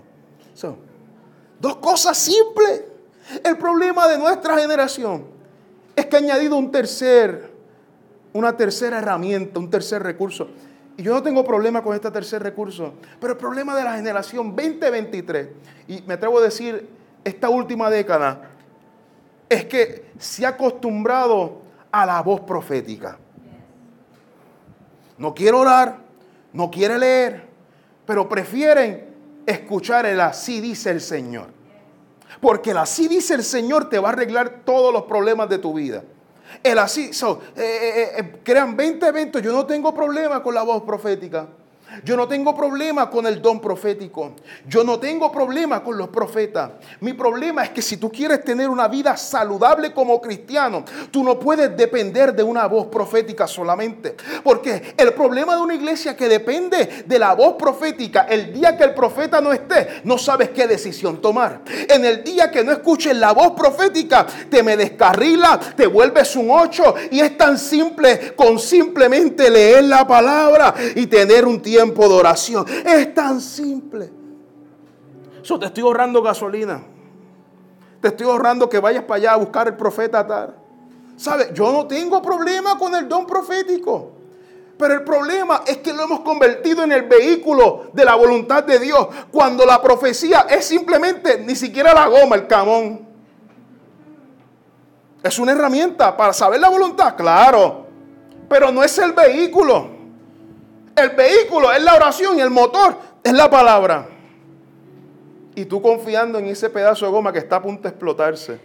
Dos 1.60 1.76
cosas 1.76 2.16
simples. 2.16 2.84
El 3.42 3.56
problema 3.56 4.06
de 4.08 4.18
nuestra 4.18 4.58
generación 4.58 5.24
es 5.96 6.06
que 6.06 6.16
ha 6.16 6.18
añadido 6.18 6.56
un 6.56 6.70
tercer, 6.70 7.50
una 8.32 8.56
tercera 8.56 8.98
herramienta, 8.98 9.58
un 9.58 9.70
tercer 9.70 10.02
recurso, 10.02 10.48
Y 10.96 11.02
yo 11.02 11.12
no 11.12 11.22
tengo 11.22 11.44
problema 11.44 11.82
con 11.82 11.94
este 11.94 12.10
tercer 12.10 12.42
recurso, 12.42 12.94
pero 13.20 13.32
el 13.32 13.38
problema 13.38 13.74
de 13.74 13.82
la 13.82 13.96
generación 13.96 14.54
2023, 14.54 15.48
y 15.88 16.02
me 16.02 16.14
atrevo 16.14 16.38
a 16.38 16.42
decir 16.42 16.88
esta 17.24 17.48
última 17.48 17.90
década, 17.90 18.50
es 19.48 19.64
que 19.64 20.10
se 20.18 20.46
ha 20.46 20.50
acostumbrado 20.50 21.62
a 21.90 22.06
la 22.06 22.22
voz 22.22 22.40
profética. 22.42 23.18
No 25.18 25.34
quiere 25.34 25.56
orar, 25.56 25.98
no 26.52 26.70
quiere 26.70 26.98
leer, 26.98 27.48
pero 28.06 28.28
prefieren 28.28 29.13
escuchar 29.46 30.06
el 30.06 30.20
así 30.20 30.60
dice 30.60 30.90
el 30.90 31.00
Señor. 31.00 31.48
Porque 32.40 32.70
el 32.70 32.78
así 32.78 33.08
dice 33.08 33.34
el 33.34 33.44
Señor 33.44 33.88
te 33.88 33.98
va 33.98 34.10
a 34.10 34.12
arreglar 34.12 34.62
todos 34.64 34.92
los 34.92 35.04
problemas 35.04 35.48
de 35.48 35.58
tu 35.58 35.74
vida. 35.74 36.02
El 36.62 36.78
así, 36.78 37.12
so, 37.12 37.40
eh, 37.56 37.62
eh, 37.62 38.10
eh, 38.18 38.40
crean 38.42 38.76
20 38.76 39.06
eventos, 39.06 39.42
yo 39.42 39.52
no 39.52 39.66
tengo 39.66 39.92
problema 39.94 40.42
con 40.42 40.54
la 40.54 40.62
voz 40.62 40.82
profética. 40.82 41.48
Yo 42.02 42.16
no 42.16 42.26
tengo 42.26 42.54
problema 42.54 43.08
con 43.10 43.26
el 43.26 43.40
don 43.40 43.60
profético. 43.60 44.34
Yo 44.66 44.82
no 44.82 44.98
tengo 44.98 45.30
problema 45.30 45.82
con 45.82 45.96
los 45.96 46.08
profetas. 46.08 46.72
Mi 47.00 47.12
problema 47.12 47.64
es 47.64 47.70
que 47.70 47.82
si 47.82 47.96
tú 47.96 48.10
quieres 48.10 48.42
tener 48.44 48.68
una 48.68 48.88
vida 48.88 49.16
saludable 49.16 49.92
como 49.92 50.20
cristiano, 50.20 50.84
tú 51.10 51.22
no 51.22 51.38
puedes 51.38 51.76
depender 51.76 52.34
de 52.34 52.42
una 52.42 52.66
voz 52.66 52.86
profética 52.86 53.46
solamente. 53.46 54.16
Porque 54.42 54.94
el 54.96 55.12
problema 55.12 55.56
de 55.56 55.62
una 55.62 55.74
iglesia 55.74 56.16
que 56.16 56.28
depende 56.28 57.04
de 57.06 57.18
la 57.18 57.34
voz 57.34 57.54
profética, 57.54 58.22
el 58.22 58.52
día 58.52 58.76
que 58.76 58.84
el 58.84 58.94
profeta 58.94 59.40
no 59.40 59.52
esté, 59.52 60.02
no 60.04 60.18
sabes 60.18 60.50
qué 60.50 60.66
decisión 60.66 61.20
tomar. 61.20 61.62
En 61.88 62.04
el 62.04 62.24
día 62.24 62.50
que 62.50 62.64
no 62.64 62.72
escuches 62.72 63.16
la 63.16 63.32
voz 63.32 63.52
profética, 63.52 64.26
te 64.50 64.62
me 64.62 64.76
descarrila, 64.76 65.60
te 65.76 65.86
vuelves 65.86 66.34
un 66.36 66.50
ocho 66.50 66.94
y 67.10 67.20
es 67.20 67.36
tan 67.36 67.58
simple 67.58 68.34
con 68.34 68.58
simplemente 68.58 69.50
leer 69.50 69.84
la 69.84 70.06
palabra 70.06 70.74
y 70.94 71.06
tener 71.06 71.46
un 71.46 71.60
tiempo 71.60 71.83
tiempo 71.84 72.08
de 72.08 72.14
oración. 72.14 72.66
Es 72.84 73.14
tan 73.14 73.40
simple. 73.40 74.10
Eso 75.42 75.58
te 75.58 75.66
estoy 75.66 75.82
ahorrando 75.82 76.22
gasolina. 76.22 76.82
Te 78.00 78.08
estoy 78.08 78.26
ahorrando 78.26 78.68
que 78.68 78.78
vayas 78.78 79.04
para 79.04 79.16
allá 79.16 79.32
a 79.32 79.36
buscar 79.36 79.68
el 79.68 79.76
profeta 79.76 80.26
tal. 80.26 80.54
¿Sabe? 81.16 81.50
Yo 81.52 81.70
no 81.72 81.86
tengo 81.86 82.20
problema 82.22 82.78
con 82.78 82.94
el 82.94 83.08
don 83.08 83.26
profético. 83.26 84.12
Pero 84.76 84.94
el 84.94 85.04
problema 85.04 85.62
es 85.66 85.78
que 85.78 85.92
lo 85.92 86.02
hemos 86.02 86.20
convertido 86.20 86.82
en 86.82 86.90
el 86.90 87.02
vehículo 87.02 87.90
de 87.92 88.04
la 88.04 88.16
voluntad 88.16 88.64
de 88.64 88.78
Dios. 88.78 89.06
Cuando 89.30 89.64
la 89.64 89.80
profecía 89.80 90.46
es 90.48 90.64
simplemente 90.64 91.38
ni 91.38 91.54
siquiera 91.54 91.94
la 91.94 92.06
goma, 92.08 92.36
el 92.36 92.46
camón. 92.46 93.06
Es 95.22 95.38
una 95.38 95.52
herramienta 95.52 96.16
para 96.16 96.32
saber 96.32 96.60
la 96.60 96.68
voluntad, 96.68 97.14
claro. 97.14 97.86
Pero 98.48 98.72
no 98.72 98.82
es 98.82 98.98
el 98.98 99.12
vehículo. 99.12 99.93
El 100.96 101.10
vehículo 101.10 101.72
es 101.72 101.82
la 101.82 101.94
oración 101.94 102.38
y 102.38 102.40
el 102.40 102.50
motor 102.50 102.96
es 103.22 103.32
la 103.32 103.50
palabra. 103.50 104.08
Y 105.54 105.64
tú 105.64 105.80
confiando 105.80 106.38
en 106.38 106.46
ese 106.46 106.70
pedazo 106.70 107.04
de 107.06 107.12
goma 107.12 107.32
que 107.32 107.38
está 107.38 107.56
a 107.56 107.62
punto 107.62 107.82
de 107.82 107.88
explotarse. 107.88 108.60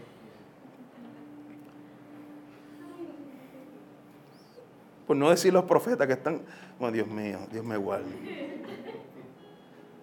Por 5.08 5.18
no 5.18 5.30
decir 5.32 5.52
los 5.52 5.66
profetas 5.66 6.06
que 6.06 6.14
están, 6.14 6.42
oh 6.80 6.92
Dios 6.92 7.08
mío, 7.08 7.40
Dios 7.52 7.66
me 7.66 7.78
guarde. 7.78 8.12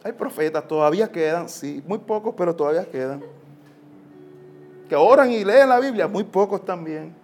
Hay 0.02 0.12
profetas, 0.12 0.66
todavía 0.66 1.10
quedan, 1.10 1.48
sí, 1.48 1.82
muy 1.86 1.98
pocos, 1.98 2.34
pero 2.36 2.54
todavía 2.54 2.84
quedan. 2.88 3.22
Que 4.88 4.96
oran 4.96 5.30
y 5.30 5.44
leen 5.44 5.68
la 5.68 5.80
Biblia, 5.80 6.06
muy 6.08 6.24
pocos 6.24 6.64
también. 6.64 7.14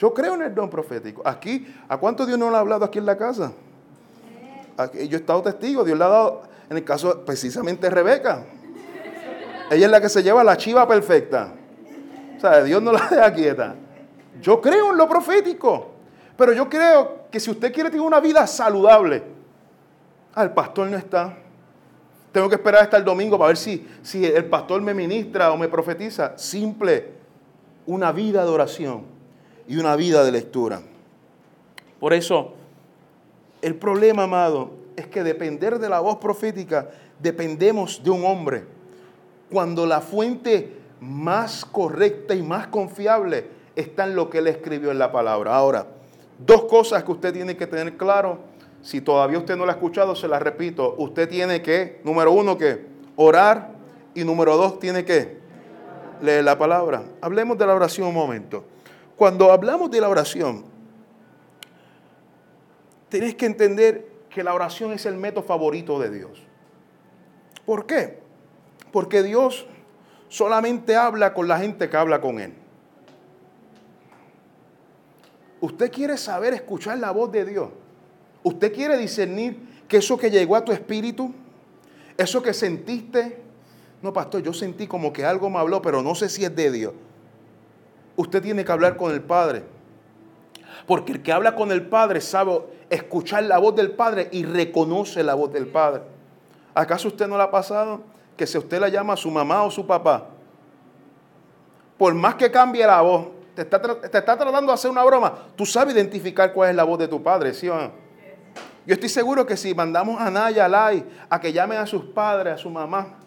Yo 0.00 0.14
creo 0.14 0.32
en 0.32 0.40
el 0.40 0.54
don 0.54 0.70
profético. 0.70 1.20
Aquí, 1.26 1.66
¿a 1.86 1.98
cuánto 1.98 2.24
Dios 2.24 2.38
no 2.38 2.48
le 2.48 2.56
ha 2.56 2.60
hablado 2.60 2.86
aquí 2.86 2.98
en 2.98 3.06
la 3.06 3.18
casa? 3.18 3.52
yo 4.94 5.18
he 5.18 5.20
estado 5.20 5.42
testigo, 5.42 5.84
Dios 5.84 5.98
le 5.98 6.04
ha 6.04 6.08
dado, 6.08 6.42
en 6.70 6.78
el 6.78 6.84
caso 6.84 7.22
precisamente 7.22 7.86
de 7.86 7.90
Rebeca. 7.90 8.46
Ella 9.70 9.84
es 9.84 9.92
la 9.92 10.00
que 10.00 10.08
se 10.08 10.22
lleva 10.22 10.42
la 10.42 10.56
chiva 10.56 10.88
perfecta. 10.88 11.52
O 12.34 12.40
sea, 12.40 12.64
Dios 12.64 12.82
no 12.82 12.92
la 12.92 13.06
deja 13.10 13.34
quieta. 13.34 13.74
Yo 14.40 14.58
creo 14.58 14.90
en 14.90 14.96
lo 14.96 15.06
profético. 15.06 15.90
Pero 16.34 16.54
yo 16.54 16.66
creo 16.70 17.26
que 17.30 17.38
si 17.38 17.50
usted 17.50 17.70
quiere 17.70 17.90
tener 17.90 18.06
una 18.06 18.20
vida 18.20 18.46
saludable, 18.46 19.22
ah, 20.34 20.44
el 20.44 20.52
pastor 20.52 20.88
no 20.88 20.96
está. 20.96 21.36
Tengo 22.32 22.48
que 22.48 22.54
esperar 22.54 22.84
hasta 22.84 22.96
el 22.96 23.04
domingo 23.04 23.36
para 23.36 23.48
ver 23.48 23.58
si, 23.58 23.86
si 24.02 24.24
el 24.24 24.46
pastor 24.46 24.80
me 24.80 24.94
ministra 24.94 25.52
o 25.52 25.58
me 25.58 25.68
profetiza. 25.68 26.38
Simple, 26.38 27.12
una 27.84 28.12
vida 28.12 28.42
de 28.42 28.50
oración 28.50 29.19
y 29.68 29.76
una 29.76 29.96
vida 29.96 30.24
de 30.24 30.32
lectura. 30.32 30.82
Por 31.98 32.12
eso, 32.12 32.54
el 33.62 33.74
problema, 33.74 34.24
amado, 34.24 34.70
es 34.96 35.06
que 35.06 35.22
depender 35.22 35.78
de 35.78 35.88
la 35.88 36.00
voz 36.00 36.16
profética, 36.16 36.90
dependemos 37.18 38.02
de 38.02 38.10
un 38.10 38.24
hombre. 38.24 38.64
Cuando 39.50 39.86
la 39.86 40.00
fuente 40.00 40.76
más 41.00 41.64
correcta 41.64 42.34
y 42.34 42.42
más 42.42 42.68
confiable 42.68 43.48
está 43.74 44.04
en 44.04 44.14
lo 44.14 44.30
que 44.30 44.38
él 44.38 44.46
escribió 44.46 44.90
en 44.90 44.98
la 44.98 45.12
palabra. 45.12 45.54
Ahora, 45.54 45.86
dos 46.38 46.64
cosas 46.64 47.04
que 47.04 47.12
usted 47.12 47.32
tiene 47.32 47.56
que 47.56 47.66
tener 47.66 47.96
claro. 47.96 48.38
Si 48.82 49.00
todavía 49.00 49.38
usted 49.38 49.56
no 49.56 49.66
la 49.66 49.72
ha 49.72 49.74
escuchado, 49.76 50.14
se 50.14 50.28
la 50.28 50.38
repito. 50.38 50.94
Usted 50.98 51.28
tiene 51.28 51.62
que, 51.62 52.00
número 52.04 52.32
uno, 52.32 52.56
que 52.56 52.86
orar 53.16 53.72
y 54.14 54.24
número 54.24 54.56
dos, 54.56 54.78
tiene 54.78 55.04
que 55.04 55.38
leer 56.22 56.44
la 56.44 56.58
palabra. 56.58 57.02
Hablemos 57.20 57.58
de 57.58 57.66
la 57.66 57.74
oración 57.74 58.08
un 58.08 58.14
momento. 58.14 58.64
Cuando 59.20 59.52
hablamos 59.52 59.90
de 59.90 60.00
la 60.00 60.08
oración, 60.08 60.64
tenés 63.10 63.34
que 63.34 63.44
entender 63.44 64.08
que 64.30 64.42
la 64.42 64.54
oración 64.54 64.94
es 64.94 65.04
el 65.04 65.18
método 65.18 65.44
favorito 65.44 65.98
de 65.98 66.08
Dios. 66.08 66.42
¿Por 67.66 67.84
qué? 67.84 68.18
Porque 68.90 69.22
Dios 69.22 69.66
solamente 70.30 70.96
habla 70.96 71.34
con 71.34 71.48
la 71.48 71.58
gente 71.58 71.90
que 71.90 71.98
habla 71.98 72.22
con 72.22 72.40
Él. 72.40 72.54
Usted 75.60 75.92
quiere 75.92 76.16
saber 76.16 76.54
escuchar 76.54 76.96
la 76.96 77.10
voz 77.10 77.30
de 77.30 77.44
Dios. 77.44 77.68
Usted 78.42 78.72
quiere 78.72 78.96
discernir 78.96 79.84
que 79.86 79.98
eso 79.98 80.16
que 80.16 80.30
llegó 80.30 80.56
a 80.56 80.64
tu 80.64 80.72
espíritu, 80.72 81.34
eso 82.16 82.42
que 82.42 82.54
sentiste, 82.54 83.36
no, 84.00 84.14
pastor, 84.14 84.40
yo 84.42 84.54
sentí 84.54 84.86
como 84.86 85.12
que 85.12 85.26
algo 85.26 85.50
me 85.50 85.58
habló, 85.58 85.82
pero 85.82 86.02
no 86.02 86.14
sé 86.14 86.30
si 86.30 86.42
es 86.42 86.56
de 86.56 86.70
Dios 86.70 86.94
usted 88.16 88.42
tiene 88.42 88.64
que 88.64 88.72
hablar 88.72 88.96
con 88.96 89.12
el 89.12 89.20
Padre. 89.20 89.64
Porque 90.86 91.12
el 91.12 91.22
que 91.22 91.32
habla 91.32 91.54
con 91.54 91.72
el 91.72 91.86
Padre 91.86 92.20
sabe 92.20 92.60
escuchar 92.88 93.44
la 93.44 93.58
voz 93.58 93.76
del 93.76 93.92
Padre 93.92 94.28
y 94.32 94.44
reconoce 94.44 95.22
la 95.22 95.34
voz 95.34 95.52
del 95.52 95.66
Padre. 95.66 96.02
¿Acaso 96.74 97.08
usted 97.08 97.26
no 97.26 97.36
le 97.36 97.42
ha 97.42 97.50
pasado 97.50 98.02
que 98.36 98.46
si 98.46 98.56
usted 98.56 98.80
la 98.80 98.88
llama 98.88 99.12
a 99.12 99.16
su 99.16 99.30
mamá 99.30 99.62
o 99.64 99.70
su 99.70 99.86
papá, 99.86 100.26
por 101.98 102.14
más 102.14 102.36
que 102.36 102.50
cambie 102.50 102.86
la 102.86 103.02
voz, 103.02 103.26
te 103.54 103.62
está, 103.62 103.80
tratando 103.80 104.68
de 104.68 104.72
hacer 104.72 104.90
una 104.90 105.04
broma, 105.04 105.34
tú 105.56 105.66
sabes 105.66 105.94
identificar 105.94 106.52
cuál 106.52 106.70
es 106.70 106.76
la 106.76 106.84
voz 106.84 106.98
de 106.98 107.08
tu 107.08 107.22
padre, 107.22 107.52
¿sí 107.52 107.68
o 107.68 107.76
no? 107.76 107.90
Yo 108.86 108.94
estoy 108.94 109.10
seguro 109.10 109.44
que 109.44 109.56
si 109.56 109.74
mandamos 109.74 110.20
a 110.20 110.30
Naya, 110.30 110.64
a 110.64 110.68
Lai, 110.68 111.04
a 111.28 111.38
que 111.38 111.52
llamen 111.52 111.78
a 111.78 111.86
sus 111.86 112.06
padres, 112.06 112.54
a 112.54 112.56
su 112.56 112.70
mamá, 112.70 113.18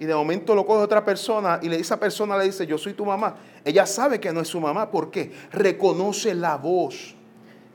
y 0.00 0.06
de 0.06 0.14
momento 0.14 0.54
lo 0.54 0.64
coge 0.64 0.82
otra 0.82 1.04
persona 1.04 1.60
y 1.62 1.72
esa 1.74 2.00
persona 2.00 2.38
le 2.38 2.44
dice, 2.44 2.66
yo 2.66 2.78
soy 2.78 2.94
tu 2.94 3.04
mamá. 3.04 3.36
Ella 3.62 3.84
sabe 3.84 4.18
que 4.18 4.32
no 4.32 4.40
es 4.40 4.48
su 4.48 4.58
mamá. 4.58 4.90
¿Por 4.90 5.10
qué? 5.10 5.30
Reconoce 5.52 6.34
la 6.34 6.56
voz 6.56 7.14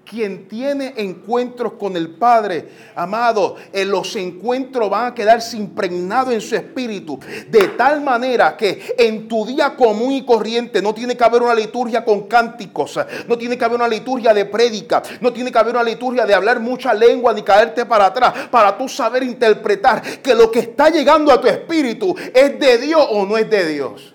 quien 0.06 0.48
tiene 0.48 0.94
encuentros 0.98 1.74
con 1.74 1.98
el 1.98 2.12
Padre, 2.12 2.70
amado, 2.96 3.56
en 3.74 3.90
los 3.90 4.16
encuentros 4.16 4.90
van 4.90 5.08
a 5.08 5.16
quedarse 5.16 5.58
impregnados 5.58 6.34
en 6.34 6.42
su 6.42 6.56
espíritu, 6.56 7.20
de 7.50 7.70
tal 7.70 8.02
manera 8.02 8.56
que 8.56 8.96
en 8.98 9.28
tu 9.28 9.46
día 9.46 9.76
común 9.76 10.14
y 10.14 10.26
corriente 10.26 10.82
no 10.82 10.94
tiene 10.94 11.18
que 11.18 11.24
haber 11.24 11.42
una 11.42 11.56
liturgia 11.56 12.06
con 12.06 12.28
cánticos, 12.28 13.00
no 13.28 13.38
tiene 13.38 13.58
que 13.58 13.66
haber 13.66 13.78
una 13.78 13.88
liturgia 13.88 14.34
de 14.34 14.46
prédica, 14.46 15.02
no 15.22 15.34
tiene 15.34 15.52
que 15.52 15.58
haber 15.58 15.74
una 15.74 15.84
liturgia 15.84 16.26
de 16.26 16.34
hablar 16.34 16.60
mucha 16.60 16.94
lengua 16.94 17.34
ni 17.34 17.42
caerte 17.42 17.86
para 17.86 18.06
atrás, 18.06 18.48
para 18.50 18.78
tú 18.78 18.88
saber 18.88 19.24
interpretar 19.24 20.02
que 20.22 20.36
lo 20.36 20.52
que 20.52 20.60
está 20.60 20.90
llegando 20.90 21.32
a 21.32 21.42
tu 21.42 21.48
espíritu 21.48 22.16
es 22.34 22.60
de 22.60 22.78
Dios 22.78 23.06
o 23.12 23.26
no 23.26 23.38
es 23.38 23.50
de 23.50 23.68
Dios. 23.68 24.15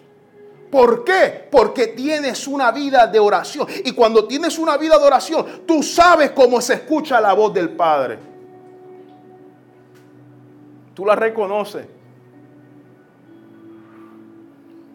¿Por 0.70 1.04
qué? 1.04 1.48
Porque 1.50 1.88
tienes 1.88 2.46
una 2.46 2.70
vida 2.70 3.06
de 3.06 3.18
oración. 3.18 3.66
Y 3.84 3.92
cuando 3.92 4.26
tienes 4.26 4.58
una 4.58 4.76
vida 4.76 4.98
de 4.98 5.04
oración, 5.04 5.62
tú 5.66 5.82
sabes 5.82 6.30
cómo 6.30 6.60
se 6.60 6.74
escucha 6.74 7.20
la 7.20 7.32
voz 7.32 7.52
del 7.52 7.70
Padre. 7.70 8.18
Tú 10.94 11.04
la 11.04 11.16
reconoces. 11.16 11.86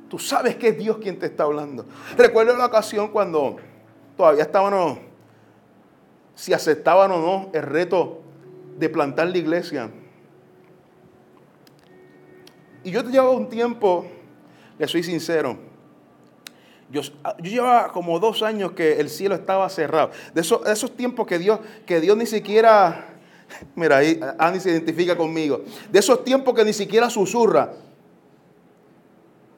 Tú 0.09 0.17
sabes 0.17 0.55
que 0.55 0.69
es 0.69 0.77
Dios 0.77 0.97
quien 0.97 1.19
te 1.19 1.25
está 1.25 1.43
hablando. 1.43 1.85
Recuerdo 2.15 2.55
la 2.55 2.67
ocasión 2.67 3.09
cuando 3.09 3.57
todavía 4.15 4.43
estábamos, 4.43 4.99
si 6.35 6.53
aceptaban 6.53 7.11
o 7.11 7.19
no 7.19 7.49
el 7.53 7.63
reto 7.63 8.21
de 8.77 8.87
plantar 8.87 9.27
la 9.27 9.37
iglesia. 9.37 9.89
Y 12.83 12.91
yo 12.91 13.03
te 13.03 13.09
llevo 13.09 13.31
un 13.31 13.49
tiempo 13.49 14.05
le 14.77 14.87
soy 14.87 15.03
sincero, 15.03 15.57
Yo, 16.91 17.01
yo, 17.01 17.11
llevaba 17.39 17.91
como 17.91 18.19
dos 18.19 18.43
años 18.43 18.73
que 18.73 18.99
el 18.99 19.09
cielo 19.09 19.35
estaba 19.35 19.67
cerrado. 19.69 20.11
De 20.33 20.41
esos, 20.41 20.65
esos 20.67 20.95
tiempos 20.95 21.25
que 21.25 21.39
Dios, 21.39 21.59
que 21.85 21.99
Dios 21.99 22.15
ni 22.15 22.25
siquiera, 22.25 23.15
mira, 23.75 23.97
ahí 23.97 24.19
Andy 24.37 24.59
se 24.59 24.71
identifica 24.71 25.17
conmigo. 25.17 25.61
De 25.91 25.99
esos 25.99 26.23
tiempos 26.23 26.53
que 26.53 26.63
ni 26.63 26.73
siquiera 26.73 27.09
susurra. 27.09 27.73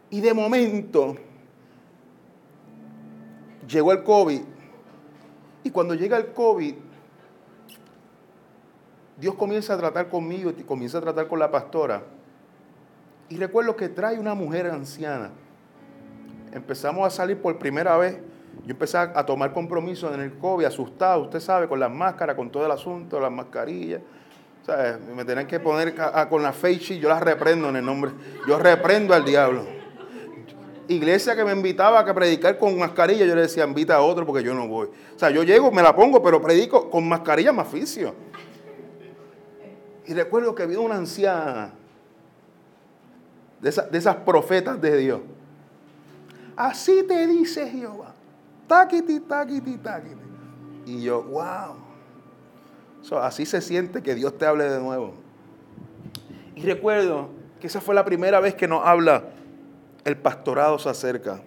Y 0.10 0.22
de 0.22 0.34
momento 0.34 1.18
llegó 3.68 3.92
el 3.92 4.04
COVID. 4.04 4.42
Y 5.64 5.70
cuando 5.72 5.96
llega 5.96 6.18
el 6.18 6.28
COVID, 6.28 6.76
Dios 9.18 9.36
comienza 9.36 9.74
a 9.74 9.78
tratar 9.78 10.10
conmigo 10.10 10.54
y 10.58 10.64
comienza 10.64 11.00
a 11.00 11.02
tratar 11.02 11.28
con 11.28 11.40
la 11.40 11.52
pastora. 11.52 12.04
Y 13.30 13.38
recuerdo 13.38 13.76
que 13.76 13.90
trae 13.90 14.18
una 14.18 14.34
mujer 14.34 14.68
anciana. 14.68 15.32
Empezamos 16.54 17.06
a 17.06 17.10
salir 17.10 17.38
por 17.38 17.58
primera 17.60 17.98
vez. 17.98 18.20
Yo 18.66 18.72
empecé 18.72 18.98
a 18.98 19.26
tomar 19.26 19.54
compromisos 19.54 20.14
en 20.14 20.22
el 20.22 20.38
COVID, 20.38 20.66
asustado, 20.66 21.24
usted 21.24 21.40
sabe, 21.40 21.68
con 21.68 21.80
las 21.80 21.92
máscaras, 21.92 22.36
con 22.36 22.50
todo 22.50 22.66
el 22.66 22.72
asunto, 22.72 23.20
las 23.20 23.32
mascarillas. 23.32 24.02
Me 25.16 25.24
tenían 25.24 25.48
que 25.48 25.60
poner 25.60 25.96
con 26.30 26.44
la 26.44 26.52
face 26.52 27.00
yo 27.00 27.08
las 27.08 27.22
reprendo 27.22 27.70
en 27.70 27.78
el 27.78 27.86
nombre. 27.86 28.12
Yo 28.48 28.58
reprendo 28.58 29.14
al 29.14 29.24
diablo. 29.24 29.66
Iglesia 30.90 31.36
que 31.36 31.44
me 31.44 31.52
invitaba 31.52 32.00
a 32.00 32.14
predicar 32.14 32.58
con 32.58 32.78
mascarilla, 32.78 33.26
yo 33.26 33.36
le 33.36 33.42
decía, 33.42 33.66
invita 33.66 33.96
a 33.96 34.02
otro 34.02 34.26
porque 34.26 34.44
yo 34.44 34.54
no 34.54 34.68
voy. 34.68 34.88
O 35.16 35.20
sea, 35.20 35.30
yo 35.30 35.44
llego, 35.44 35.72
me 35.72 35.82
la 35.82 35.94
pongo, 35.96 36.24
pero 36.24 36.42
predico 36.42 36.90
con 36.90 37.08
mascarilla 37.08 37.52
más 37.52 37.68
oficio. 37.68 38.16
Y 40.06 40.14
recuerdo 40.14 40.56
que 40.56 40.64
había 40.64 40.80
una 40.80 40.96
anciana 40.96 41.74
de, 43.62 43.70
esas 43.70 44.16
profetas 44.18 44.80
de 44.80 44.98
Dios. 44.98 45.22
Así 46.56 47.04
te 47.08 47.28
dice 47.28 47.70
Jehová. 47.70 48.14
Taquiti, 48.68 49.20
taquiti, 49.20 49.78
taquiti. 49.78 50.16
Y 50.86 51.02
yo, 51.02 51.24
wow. 51.24 51.76
así 53.22 53.46
se 53.46 53.62
siente 53.62 54.02
que 54.02 54.16
Dios 54.16 54.38
te 54.38 54.46
hable 54.46 54.70
de 54.70 54.80
nuevo. 54.80 55.14
Y 56.56 56.62
recuerdo 56.62 57.30
que 57.60 57.68
esa 57.68 57.82
fue 57.82 57.94
la 57.94 58.06
primera 58.06 58.40
vez 58.40 58.56
que 58.56 58.68
nos 58.68 58.86
habla 58.86 59.24
el 60.04 60.18
pastorado 60.18 60.80
se 60.80 60.90
acerca. 60.90 61.42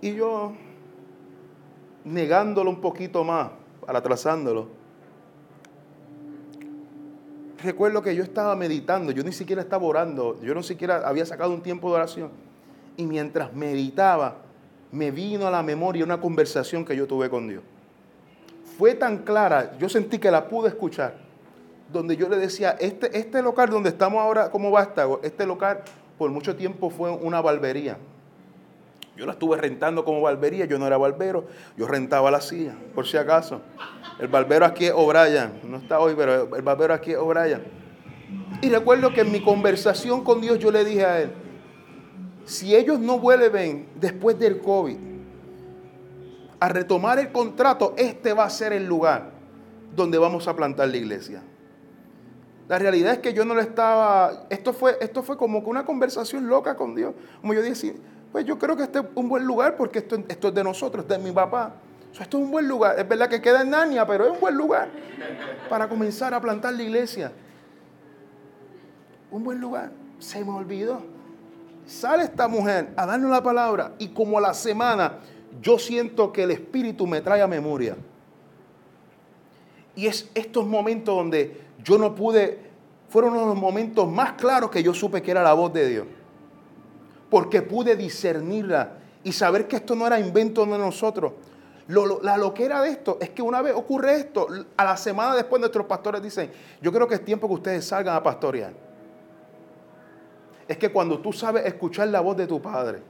Y 0.00 0.14
yo, 0.14 0.52
negándolo 2.04 2.70
un 2.70 2.80
poquito 2.80 3.24
más, 3.24 3.50
para 3.84 3.98
atrasándolo, 3.98 4.68
recuerdo 7.62 8.02
que 8.02 8.14
yo 8.14 8.22
estaba 8.22 8.54
meditando, 8.56 9.12
yo 9.12 9.22
ni 9.22 9.32
siquiera 9.32 9.62
estaba 9.62 9.84
orando, 9.84 10.40
yo 10.42 10.54
no 10.54 10.62
siquiera 10.62 11.06
había 11.06 11.26
sacado 11.26 11.52
un 11.52 11.62
tiempo 11.62 11.88
de 11.88 11.96
oración. 11.96 12.30
Y 12.96 13.06
mientras 13.06 13.52
meditaba, 13.52 14.36
me 14.92 15.10
vino 15.10 15.46
a 15.46 15.50
la 15.50 15.62
memoria 15.62 16.04
una 16.04 16.20
conversación 16.20 16.84
que 16.84 16.96
yo 16.96 17.06
tuve 17.06 17.30
con 17.30 17.48
Dios. 17.48 17.62
Fue 18.78 18.94
tan 18.94 19.18
clara, 19.18 19.76
yo 19.78 19.88
sentí 19.88 20.18
que 20.18 20.30
la 20.30 20.48
pude 20.48 20.68
escuchar, 20.68 21.14
donde 21.92 22.16
yo 22.16 22.28
le 22.28 22.36
decía, 22.36 22.76
este, 22.80 23.16
este 23.18 23.42
local 23.42 23.70
donde 23.70 23.90
estamos 23.90 24.20
ahora 24.20 24.50
como 24.50 24.70
vástago, 24.70 25.20
este 25.22 25.46
local 25.46 25.82
por 26.18 26.30
mucho 26.30 26.56
tiempo 26.56 26.90
fue 26.90 27.10
una 27.10 27.40
barbería. 27.40 27.98
Yo 29.16 29.26
la 29.26 29.32
estuve 29.32 29.58
rentando 29.58 30.04
como 30.04 30.22
barbería, 30.22 30.64
yo 30.64 30.78
no 30.78 30.86
era 30.86 30.96
barbero, 30.96 31.44
yo 31.76 31.86
rentaba 31.86 32.30
la 32.30 32.40
silla, 32.40 32.74
por 32.94 33.06
si 33.06 33.18
acaso. 33.18 33.60
El 34.18 34.28
barbero 34.28 34.66
aquí 34.66 34.86
es 34.86 34.92
O'Brien, 34.92 35.60
no 35.64 35.78
está 35.78 36.00
hoy, 36.00 36.14
pero 36.16 36.54
el 36.54 36.62
barbero 36.62 36.92
aquí 36.94 37.12
es 37.12 37.16
O'Brien. 37.16 37.62
Y 38.62 38.68
recuerdo 38.68 39.12
que 39.12 39.22
en 39.22 39.32
mi 39.32 39.42
conversación 39.42 40.22
con 40.24 40.40
Dios 40.40 40.58
yo 40.58 40.70
le 40.70 40.84
dije 40.84 41.04
a 41.04 41.20
él, 41.22 41.32
si 42.44 42.74
ellos 42.74 42.98
no 42.98 43.18
vuelven 43.18 43.88
después 43.94 44.38
del 44.38 44.60
COVID 44.60 44.96
a 46.58 46.68
retomar 46.68 47.18
el 47.18 47.32
contrato, 47.32 47.94
este 47.96 48.32
va 48.32 48.44
a 48.44 48.50
ser 48.50 48.72
el 48.72 48.86
lugar 48.86 49.30
donde 49.94 50.18
vamos 50.18 50.46
a 50.46 50.54
plantar 50.54 50.88
la 50.88 50.96
iglesia. 50.96 51.42
La 52.68 52.78
realidad 52.78 53.14
es 53.14 53.18
que 53.18 53.32
yo 53.32 53.44
no 53.44 53.54
le 53.54 53.62
estaba, 53.62 54.46
esto 54.50 54.72
fue, 54.72 54.96
esto 55.00 55.22
fue 55.22 55.36
como 55.36 55.64
que 55.64 55.70
una 55.70 55.84
conversación 55.84 56.46
loca 56.46 56.76
con 56.76 56.94
Dios. 56.94 57.14
Como 57.40 57.54
yo 57.54 57.62
dije, 57.62 57.96
pues 58.30 58.44
yo 58.44 58.58
creo 58.58 58.76
que 58.76 58.84
este 58.84 59.00
es 59.00 59.04
un 59.14 59.28
buen 59.28 59.44
lugar 59.44 59.76
porque 59.76 60.00
esto, 60.00 60.16
esto 60.28 60.48
es 60.48 60.54
de 60.54 60.62
nosotros, 60.62 61.02
esto 61.02 61.14
es 61.14 61.20
de 61.20 61.28
mi 61.28 61.34
papá. 61.34 61.74
Esto 62.18 62.38
es 62.38 62.44
un 62.44 62.50
buen 62.50 62.66
lugar. 62.66 62.98
Es 62.98 63.08
verdad 63.08 63.28
que 63.28 63.40
queda 63.40 63.62
en 63.62 63.70
Nania, 63.70 64.06
pero 64.06 64.26
es 64.26 64.32
un 64.32 64.40
buen 64.40 64.54
lugar 64.54 64.88
para 65.68 65.88
comenzar 65.88 66.34
a 66.34 66.40
plantar 66.40 66.74
la 66.74 66.82
iglesia. 66.82 67.32
Un 69.30 69.44
buen 69.44 69.60
lugar. 69.60 69.92
Se 70.18 70.44
me 70.44 70.50
olvidó. 70.50 71.02
Sale 71.86 72.24
esta 72.24 72.46
mujer 72.48 72.92
a 72.96 73.06
darnos 73.06 73.30
la 73.30 73.42
palabra 73.42 73.94
y 73.98 74.08
como 74.08 74.38
a 74.38 74.40
la 74.40 74.54
semana 74.54 75.18
yo 75.60 75.78
siento 75.78 76.32
que 76.32 76.42
el 76.42 76.50
Espíritu 76.50 77.06
me 77.06 77.20
trae 77.20 77.42
a 77.42 77.46
memoria. 77.46 77.96
Y 79.96 80.06
es 80.06 80.30
estos 80.34 80.66
momentos 80.66 81.14
donde 81.14 81.60
yo 81.82 81.98
no 81.98 82.14
pude, 82.14 82.58
fueron 83.08 83.34
los 83.34 83.56
momentos 83.56 84.08
más 84.08 84.32
claros 84.32 84.70
que 84.70 84.82
yo 84.82 84.94
supe 84.94 85.22
que 85.22 85.30
era 85.30 85.42
la 85.42 85.52
voz 85.52 85.72
de 85.72 85.88
Dios. 85.88 86.06
Porque 87.28 87.62
pude 87.62 87.96
discernirla 87.96 88.92
y 89.24 89.32
saber 89.32 89.66
que 89.66 89.76
esto 89.76 89.94
no 89.94 90.06
era 90.06 90.20
invento 90.20 90.64
de 90.66 90.78
nosotros. 90.78 91.32
Lo, 91.90 92.22
la 92.22 92.36
loquera 92.36 92.80
de 92.82 92.90
esto 92.90 93.18
es 93.20 93.30
que 93.30 93.42
una 93.42 93.62
vez 93.62 93.74
ocurre 93.74 94.14
esto, 94.14 94.46
a 94.76 94.84
la 94.84 94.96
semana 94.96 95.34
después 95.34 95.58
nuestros 95.58 95.86
pastores 95.86 96.22
dicen, 96.22 96.48
yo 96.80 96.92
creo 96.92 97.08
que 97.08 97.16
es 97.16 97.24
tiempo 97.24 97.48
que 97.48 97.54
ustedes 97.54 97.84
salgan 97.84 98.14
a 98.14 98.22
pastorear. 98.22 98.72
Es 100.68 100.76
que 100.76 100.92
cuando 100.92 101.18
tú 101.18 101.32
sabes 101.32 101.66
escuchar 101.66 102.06
la 102.06 102.20
voz 102.20 102.36
de 102.36 102.46
tu 102.46 102.62
padre, 102.62 103.02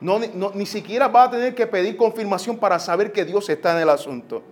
no, 0.00 0.18
ni 0.54 0.66
siquiera 0.66 1.06
vas 1.06 1.28
a 1.28 1.30
tener 1.30 1.54
que 1.54 1.68
pedir 1.68 1.96
confirmación 1.96 2.58
para 2.58 2.80
saber 2.80 3.12
que 3.12 3.24
Dios 3.24 3.48
está 3.48 3.76
en 3.76 3.82
el 3.82 3.88
asunto. 3.88 4.42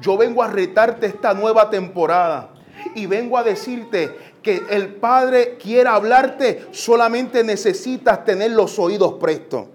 Yo 0.00 0.16
vengo 0.16 0.42
a 0.42 0.48
retarte 0.48 1.06
esta 1.06 1.34
nueva 1.34 1.70
temporada 1.70 2.50
y 2.96 3.06
vengo 3.06 3.38
a 3.38 3.44
decirte 3.44 4.12
que 4.42 4.60
el 4.70 4.96
Padre 4.96 5.56
quiere 5.56 5.88
hablarte, 5.88 6.66
solamente 6.72 7.44
necesitas 7.44 8.24
tener 8.24 8.50
los 8.50 8.76
oídos 8.80 9.14
prestos. 9.20 9.68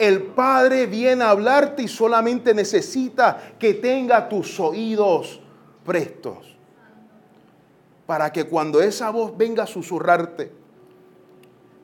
El 0.00 0.22
Padre 0.22 0.86
viene 0.86 1.24
a 1.24 1.28
hablarte 1.28 1.82
y 1.82 1.88
solamente 1.88 2.54
necesita 2.54 3.52
que 3.58 3.74
tenga 3.74 4.30
tus 4.30 4.58
oídos 4.58 5.42
prestos. 5.84 6.56
Para 8.06 8.32
que 8.32 8.44
cuando 8.44 8.80
esa 8.80 9.10
voz 9.10 9.36
venga 9.36 9.64
a 9.64 9.66
susurrarte, 9.66 10.50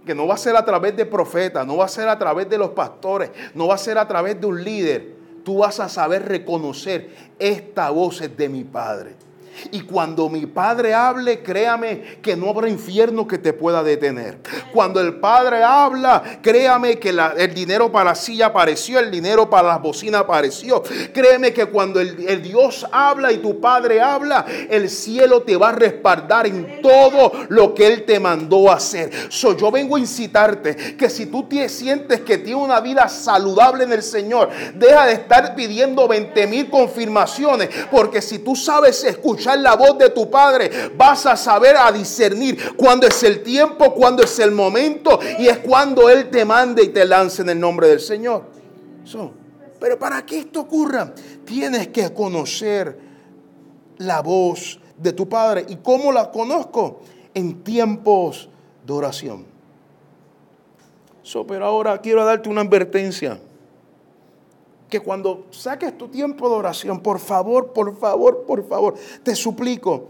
que 0.07 0.14
no 0.14 0.26
va 0.26 0.33
a 0.33 0.38
ser 0.38 0.57
a 0.57 0.64
través 0.64 0.96
de 0.96 1.05
profetas, 1.05 1.66
no 1.66 1.76
va 1.76 1.85
a 1.85 1.88
ser 1.88 2.09
a 2.09 2.18
través 2.18 2.48
de 2.48 2.57
los 2.57 2.70
pastores, 2.70 3.33
no 3.52 3.66
va 3.66 3.74
a 3.74 3.79
ser 3.79 3.98
a 3.98 4.09
través 4.09 4.40
de 4.40 4.46
un 4.46 4.64
líder, 4.64 5.14
tú 5.44 5.59
vas 5.59 5.79
a 5.79 5.90
saber 5.90 6.26
reconocer, 6.26 7.35
esta 7.38 7.90
voz 7.90 8.22
es 8.22 8.35
de 8.35 8.48
mi 8.48 8.64
Padre. 8.64 9.25
Y 9.71 9.81
cuando 9.83 10.29
mi 10.29 10.47
Padre 10.47 10.95
hable, 10.95 11.42
créame 11.42 12.19
que 12.23 12.37
no 12.37 12.51
habrá 12.51 12.69
infierno 12.69 13.27
que 13.27 13.38
te 13.38 13.53
pueda 13.53 13.83
detener. 13.83 14.38
Cuando 14.73 15.01
el 15.01 15.14
Padre 15.16 15.62
habla, 15.62 16.23
créame 16.42 16.99
que 16.99 17.11
el 17.11 17.55
dinero 17.55 17.90
para 17.90 18.11
la 18.11 18.14
silla 18.14 18.47
apareció, 18.47 18.99
el 18.99 19.11
dinero 19.11 19.49
para 19.49 19.69
las 19.69 19.83
bocinas 19.83 20.23
apareció. 20.23 20.83
Créeme 21.12 21.53
que 21.53 21.66
cuando 21.66 22.01
el, 22.01 22.42
Dios 22.42 22.87
habla 22.92 23.33
y 23.33 23.38
tu 23.38 23.61
Padre 23.61 24.01
habla, 24.01 24.45
el 24.69 24.88
cielo 24.90 25.42
te 25.42 25.57
va 25.57 25.71
a 25.71 25.73
respaldar 25.73 26.47
en 26.47 26.81
todo 26.83 27.33
lo 27.49 27.75
que 27.75 27.87
Él 27.87 28.05
te 28.05 28.21
mandó 28.21 28.71
hacer. 28.71 29.11
So, 29.29 29.57
yo 29.57 29.71
vengo 29.71 29.97
a 29.97 30.01
incitarte 30.01 30.97
que 30.97 31.09
si 31.09 31.27
tú 31.27 31.45
te 31.45 31.69
sientes 31.69 32.21
que 32.21 32.38
tienes 32.38 32.62
una 32.62 32.81
vida 32.81 33.09
saludable 33.09 33.85
en 33.85 33.92
el 33.92 34.03
Señor, 34.03 34.51
deja 34.75 35.07
de 35.07 35.14
estar 35.14 35.55
pidiendo 35.55 36.07
20 36.09 36.47
mil 36.47 36.71
confirmaciones, 36.71 37.71
porque 37.90 38.21
si 38.21 38.38
tú 38.38 38.55
sabes 38.55 39.03
escuchar, 39.05 39.45
la 39.59 39.76
voz 39.76 39.98
de 39.98 40.11
tu 40.11 40.30
Padre, 40.30 40.90
vas 40.96 41.26
a 41.26 41.37
saber 41.37 41.76
a 41.76 41.92
discernir 41.92 42.74
cuándo 42.76 43.06
es 43.06 43.22
el 43.22 43.42
tiempo, 43.42 43.94
cuándo 43.94 44.22
es 44.22 44.38
el 44.38 44.50
momento 44.50 45.18
y 45.38 45.46
es 45.48 45.59
cuando 45.59 46.09
Él 46.09 46.30
te 46.30 46.44
mande 46.44 46.82
y 46.82 46.88
te 46.88 47.04
lance 47.04 47.42
en 47.42 47.50
el 47.50 47.61
nombre 47.61 47.88
del 47.88 48.00
Señor. 48.00 48.44
pero 49.78 49.98
para 49.98 50.24
que 50.24 50.38
esto 50.38 50.61
ocurra, 50.61 51.14
tienes 51.44 51.88
que 51.88 52.12
conocer 52.12 52.98
la 53.98 54.22
voz 54.22 54.80
de 54.96 55.12
tu 55.12 55.28
Padre. 55.28 55.66
¿Y 55.68 55.76
cómo 55.76 56.12
la 56.12 56.30
conozco? 56.30 57.00
En 57.35 57.62
tiempos 57.62 58.48
de 58.87 58.92
oración. 58.92 59.46
pero 61.46 61.66
ahora 61.66 62.00
quiero 62.00 62.24
darte 62.24 62.48
una 62.48 62.62
advertencia 62.62 63.38
que 64.88 65.01
cuando 65.01 65.46
saques 65.51 65.96
tu 65.96 66.09
tiempo 66.09 66.49
de 66.49 66.55
oración, 66.55 67.01
por 67.01 67.18
favor, 67.18 67.72
por 67.72 67.96
favor, 67.99 68.44
por 68.46 68.66
favor, 68.68 68.94
te 69.22 69.35
suplico, 69.35 70.09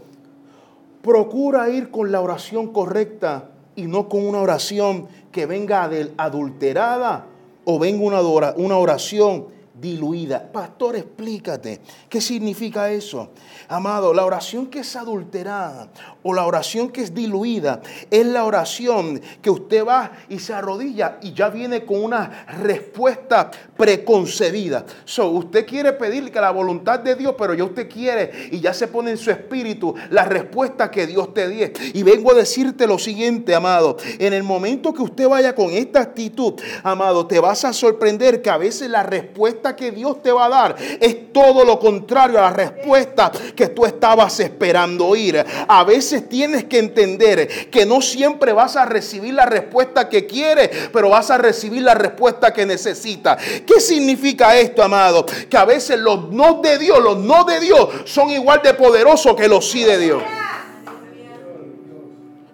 procura 1.01 1.69
ir 1.69 1.89
con 1.89 2.11
la 2.11 2.21
oración 2.21 2.71
correcta 2.73 3.49
y 3.75 3.83
no 3.83 4.09
con 4.09 4.25
una 4.25 4.39
oración 4.39 5.07
que 5.31 5.45
venga 5.45 5.89
adulterada 6.17 7.27
o 7.65 7.79
venga 7.79 8.21
una 8.55 8.77
oración 8.77 9.57
diluida. 9.79 10.51
Pastor, 10.51 10.95
explícate, 10.95 11.81
¿qué 12.09 12.21
significa 12.21 12.89
eso? 12.91 13.29
Amado, 13.67 14.13
la 14.13 14.25
oración 14.25 14.67
que 14.67 14.79
es 14.79 14.95
adulterada 14.95 15.89
o 16.27 16.33
la 16.33 16.45
oración 16.45 16.89
que 16.89 17.01
es 17.01 17.13
diluida 17.13 17.81
es 18.11 18.25
la 18.25 18.43
oración 18.43 19.21
que 19.41 19.49
usted 19.49 19.85
va 19.85 20.11
y 20.27 20.39
se 20.39 20.53
arrodilla 20.53 21.19
y 21.21 21.31
ya 21.31 21.47
viene 21.47 21.85
con 21.85 22.03
una 22.03 22.45
respuesta 22.61 23.49
preconcebida. 23.77 24.85
So, 25.05 25.29
usted 25.29 25.65
quiere 25.65 25.93
pedir 25.93 26.29
que 26.29 26.41
la 26.41 26.51
voluntad 26.51 26.99
de 26.99 27.15
Dios, 27.15 27.35
pero 27.37 27.53
ya 27.53 27.63
usted 27.63 27.87
quiere 27.87 28.49
y 28.51 28.59
ya 28.59 28.73
se 28.73 28.89
pone 28.89 29.11
en 29.11 29.17
su 29.17 29.31
espíritu 29.31 29.95
la 30.09 30.25
respuesta 30.25 30.91
que 30.91 31.07
Dios 31.07 31.33
te 31.33 31.47
dé. 31.47 31.71
Y 31.93 32.03
vengo 32.03 32.33
a 32.33 32.35
decirte 32.35 32.87
lo 32.87 32.99
siguiente, 32.99 33.55
amado, 33.55 33.95
en 34.19 34.33
el 34.33 34.43
momento 34.43 34.93
que 34.93 35.03
usted 35.03 35.29
vaya 35.29 35.55
con 35.55 35.71
esta 35.71 36.01
actitud, 36.01 36.55
amado, 36.83 37.25
te 37.25 37.39
vas 37.39 37.63
a 37.63 37.71
sorprender 37.71 38.41
que 38.41 38.49
a 38.49 38.57
veces 38.57 38.89
la 38.89 39.03
respuesta 39.03 39.77
que 39.77 39.91
Dios 39.91 40.21
te 40.21 40.33
va 40.33 40.47
a 40.47 40.49
dar 40.49 40.75
es 40.99 41.31
todo 41.31 41.63
lo 41.63 41.79
contrario 41.79 42.39
a 42.39 42.41
la 42.41 42.51
respuesta 42.51 43.31
que 43.55 43.67
tú 43.67 43.85
estabas 43.85 44.37
esperando 44.41 45.07
oír. 45.07 45.45
A 45.67 45.83
veces 45.83 46.16
tienes 46.21 46.65
que 46.65 46.79
entender 46.79 47.69
que 47.69 47.85
no 47.85 48.01
siempre 48.01 48.53
vas 48.53 48.75
a 48.75 48.85
recibir 48.85 49.33
la 49.33 49.45
respuesta 49.45 50.09
que 50.09 50.25
quieres, 50.25 50.89
pero 50.91 51.09
vas 51.09 51.29
a 51.29 51.37
recibir 51.37 51.83
la 51.83 51.93
respuesta 51.93 52.53
que 52.53 52.65
necesitas. 52.65 53.41
¿Qué 53.65 53.79
significa 53.79 54.57
esto, 54.57 54.83
amado? 54.83 55.25
Que 55.49 55.57
a 55.57 55.65
veces 55.65 55.99
los 55.99 56.29
no 56.31 56.61
de 56.61 56.77
Dios, 56.77 56.99
los 57.01 57.17
no 57.17 57.43
de 57.43 57.59
Dios 57.59 57.89
son 58.05 58.29
igual 58.29 58.61
de 58.63 58.73
poderosos 58.73 59.35
que 59.35 59.47
los 59.47 59.69
sí 59.69 59.83
de 59.83 59.97
Dios. 59.97 60.23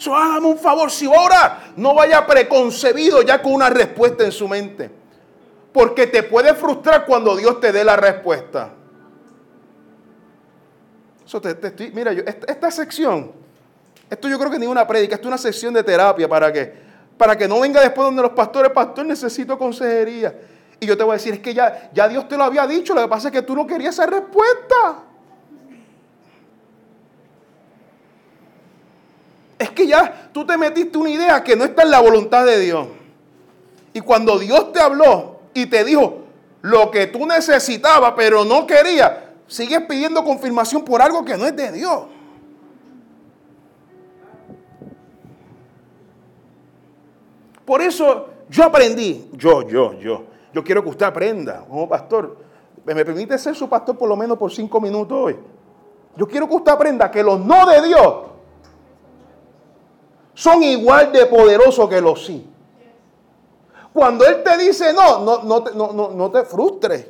So, 0.04 0.14
hágame 0.14 0.48
un 0.48 0.58
favor, 0.58 0.92
si 0.92 1.08
ora, 1.08 1.72
no 1.78 1.94
vaya 1.94 2.28
preconcebido 2.28 3.22
ya 3.22 3.42
con 3.42 3.54
una 3.54 3.70
respuesta 3.70 4.26
en 4.26 4.34
su 4.34 4.50
mente. 4.50 4.92
Porque 5.72 6.08
te 6.08 6.24
puede 6.24 6.54
frustrar 6.56 7.06
cuando 7.06 7.38
Dios 7.38 7.62
te 7.62 7.72
dé 7.72 7.86
la 7.86 7.96
respuesta. 7.96 8.74
mira, 11.94 12.12
esta, 12.12 12.70
sección, 12.70 13.32
esto 14.10 14.28
yo 14.28 14.38
creo 14.38 14.52
que 14.52 14.60
ni 14.60 14.68
una 14.68 14.86
prédica, 14.86 15.16
esto 15.16 15.28
es 15.28 15.30
una 15.30 15.38
sección 15.38 15.74
de 15.74 15.84
terapia 15.84 16.28
para 16.28 16.52
que, 16.52 16.74
para 17.18 17.38
que 17.38 17.48
no 17.48 17.60
venga 17.60 17.82
después 17.82 18.06
donde 18.06 18.22
los 18.22 18.32
pastores, 18.32 18.72
pastor, 18.72 19.06
necesito 19.06 19.58
consejería. 19.58 20.36
Y 20.80 20.86
yo 20.86 20.98
te 20.98 21.04
voy 21.04 21.14
a 21.14 21.18
decir, 21.18 21.34
es 21.34 21.40
que 21.40 21.54
ya, 21.54 21.90
ya 21.94 22.08
Dios 22.08 22.28
te 22.28 22.38
lo 22.38 22.44
había 22.44 22.68
dicho, 22.68 22.94
lo 22.94 23.02
que 23.02 23.08
pasa 23.08 23.30
es 23.30 23.32
que 23.32 23.42
tú 23.42 23.56
no 23.56 23.66
querías 23.66 23.96
esa 23.96 24.06
respuesta. 24.06 25.04
Es 29.58 29.70
que 29.70 29.88
ya 29.88 30.30
tú 30.34 30.46
te 30.46 30.58
metiste 30.58 30.98
una 30.98 31.10
idea 31.10 31.44
que 31.44 31.56
no 31.56 31.64
está 31.64 31.84
en 31.84 31.92
la 31.92 32.02
voluntad 32.02 32.46
de 32.46 32.60
Dios. 32.60 32.88
Y 33.94 34.02
cuando 34.02 34.38
Dios 34.38 34.74
te 34.74 34.82
habló 34.82 35.40
y 35.54 35.68
te 35.68 35.86
dijo 35.86 36.24
lo 36.62 36.92
que 36.92 37.08
tú 37.08 37.26
necesitabas, 37.26 38.14
pero 38.18 38.44
no 38.44 38.68
querías, 38.68 39.12
sigues 39.48 39.82
pidiendo 39.82 40.24
confirmación 40.24 40.84
por 40.84 41.02
algo 41.02 41.24
que 41.24 41.38
no 41.38 41.46
es 41.46 41.56
de 41.56 41.72
Dios. 41.72 42.04
Por 47.66 47.82
eso 47.82 48.28
yo 48.50 48.66
aprendí, 48.66 49.30
yo, 49.34 49.62
yo, 49.68 49.94
yo, 50.00 50.24
yo 50.54 50.64
quiero 50.64 50.84
que 50.84 50.90
usted 50.90 51.06
aprenda 51.06 51.66
como 51.68 51.88
pastor. 51.88 52.38
¿Me 52.86 53.06
permite 53.06 53.38
ser 53.38 53.56
su 53.56 53.70
pastor 53.70 53.98
por 53.98 54.10
lo 54.10 54.16
menos 54.16 54.38
por 54.38 54.52
cinco 54.52 54.82
minutos 54.82 55.18
hoy? 55.18 55.38
Yo 56.16 56.28
quiero 56.28 56.48
que 56.48 56.56
usted 56.56 56.72
aprenda 56.72 57.10
que 57.10 57.24
los 57.24 57.40
no 57.40 57.66
de 57.66 57.82
Dios 57.88 58.16
son 60.34 60.64
igual 60.64 61.12
de 61.12 61.26
poderosos 61.26 61.88
que 61.90 62.02
los 62.02 62.26
sí. 62.26 62.50
Cuando 63.94 64.26
Él 64.26 64.44
te 64.44 64.58
dice 64.58 64.92
no, 64.92 65.24
no, 65.24 65.44
no, 65.44 65.94
no, 65.94 66.10
no 66.12 66.32
te 66.32 66.44
frustres. 66.44 67.08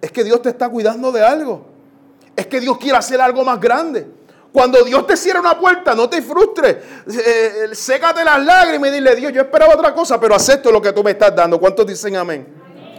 Es 0.00 0.10
que 0.10 0.24
Dios 0.24 0.42
te 0.42 0.50
está 0.50 0.68
cuidando 0.68 1.12
de 1.12 1.22
algo. 1.22 1.62
Es 2.34 2.46
que 2.46 2.60
Dios 2.60 2.76
quiere 2.78 2.98
hacer 2.98 3.20
algo 3.20 3.44
más 3.44 3.60
grande. 3.60 4.15
Cuando 4.56 4.82
Dios 4.84 5.06
te 5.06 5.18
cierra 5.18 5.40
una 5.40 5.60
puerta, 5.60 5.94
no 5.94 6.08
te 6.08 6.22
frustres. 6.22 6.78
Eh, 7.06 7.74
sécate 7.74 8.24
las 8.24 8.42
lágrimas 8.42 8.88
y 8.88 8.92
dile, 8.94 9.14
Dios, 9.14 9.30
yo 9.30 9.42
esperaba 9.42 9.74
otra 9.74 9.92
cosa, 9.92 10.18
pero 10.18 10.34
acepto 10.34 10.72
lo 10.72 10.80
que 10.80 10.94
tú 10.94 11.04
me 11.04 11.10
estás 11.10 11.36
dando. 11.36 11.60
¿Cuántos 11.60 11.86
dicen 11.86 12.16
amén? 12.16 12.48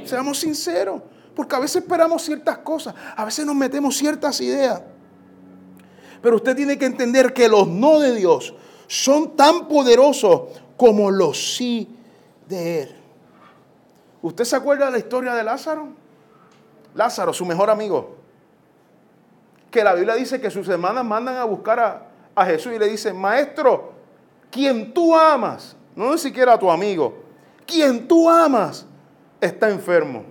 Seamos 0.06 0.38
sinceros, 0.38 1.02
porque 1.36 1.56
a 1.56 1.60
veces 1.60 1.82
esperamos 1.82 2.22
ciertas 2.22 2.60
cosas, 2.60 2.94
a 3.16 3.26
veces 3.26 3.44
nos 3.44 3.56
metemos 3.56 3.98
ciertas 3.98 4.40
ideas. 4.40 4.84
Pero 6.22 6.36
usted 6.36 6.56
tiene 6.56 6.78
que 6.78 6.86
entender 6.86 7.34
que 7.34 7.50
los 7.50 7.68
no 7.68 8.02
de 8.02 8.14
Dios 8.14 8.54
son 8.86 9.36
tan 9.36 9.68
poderosos 9.68 10.62
como 10.78 11.10
los 11.10 11.56
sí 11.56 11.90
de 12.48 12.84
Él. 12.84 12.96
¿Usted 14.22 14.44
se 14.44 14.56
acuerda 14.56 14.86
de 14.86 14.92
la 14.92 15.00
historia 15.00 15.34
de 15.34 15.44
Lázaro? 15.44 15.88
Lázaro, 16.94 17.34
su 17.34 17.48
mejor 17.48 17.72
amigo. 17.72 18.17
Que 19.78 19.84
la 19.84 19.94
Biblia 19.94 20.16
dice 20.16 20.42
que 20.42 20.50
sus 20.50 20.68
hermanas 20.70 21.06
mandan 21.06 21.38
a 21.38 21.44
buscar 21.44 21.80
a, 21.80 22.02
a 22.34 22.46
Jesús 22.48 22.74
y 22.74 22.80
le 22.80 22.90
dicen, 22.90 23.16
maestro, 23.16 23.94
quien 24.50 24.92
tú 24.92 25.16
amas, 25.16 25.76
no 25.96 26.12
ni 26.12 26.18
siquiera 26.18 26.54
a 26.54 26.58
tu 26.58 26.72
amigo, 26.72 27.14
quien 27.64 28.08
tú 28.08 28.28
amas 28.28 28.88
está 29.40 29.70
enfermo. 29.70 30.24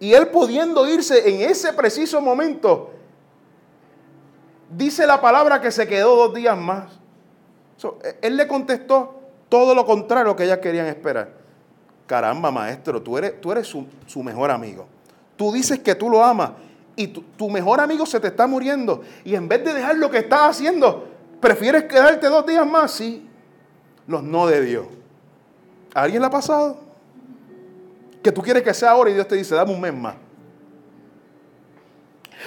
Y 0.00 0.14
él 0.14 0.28
pudiendo 0.28 0.88
irse 0.88 1.28
en 1.28 1.50
ese 1.50 1.74
preciso 1.74 2.18
momento, 2.22 2.92
dice 4.70 5.06
la 5.06 5.20
palabra 5.20 5.60
que 5.60 5.70
se 5.70 5.86
quedó 5.86 6.16
dos 6.16 6.34
días 6.34 6.56
más. 6.56 6.98
E, 8.04 8.20
él 8.22 8.38
le 8.38 8.48
contestó 8.48 9.20
todo 9.50 9.74
lo 9.74 9.84
contrario 9.84 10.34
que 10.34 10.44
ellas 10.44 10.60
querían 10.60 10.86
esperar. 10.86 11.30
Caramba, 12.06 12.50
maestro, 12.50 13.02
tú 13.02 13.18
eres, 13.18 13.38
tú 13.38 13.52
eres 13.52 13.66
su, 13.66 14.22
mejor 14.22 14.50
amigo. 14.50 14.86
Tú 15.36 15.52
dices 15.52 15.80
que 15.80 15.94
tú 15.94 16.08
lo 16.08 16.24
amas 16.24 16.52
y 16.96 17.08
tu, 17.08 17.50
mejor 17.50 17.80
amigo 17.80 18.06
se 18.06 18.20
te 18.20 18.28
está 18.28 18.46
muriendo. 18.46 19.02
Y 19.24 19.34
en 19.34 19.48
vez 19.48 19.64
de 19.64 19.74
dejar 19.74 19.96
lo 19.96 20.10
que 20.10 20.18
estás 20.18 20.42
haciendo, 20.42 21.08
prefieres 21.40 21.84
quedarte 21.84 22.28
dos 22.28 22.46
días 22.46 22.66
más. 22.66 22.92
Sí, 22.92 23.26
los 24.06 24.22
no 24.22 24.46
de 24.46 24.62
Dios. 24.62 24.86
¿A 25.94 26.02
alguien 26.02 26.22
le 26.22 26.26
ha 26.26 26.30
pasado? 26.30 26.78
Que 28.22 28.32
tú 28.32 28.42
quieres 28.42 28.62
que 28.62 28.72
sea 28.72 28.90
ahora 28.90 29.10
y 29.10 29.14
Dios 29.14 29.28
te 29.28 29.36
dice, 29.36 29.54
dame 29.54 29.72
un 29.72 29.80
mes 29.80 29.94
más. 29.94 30.14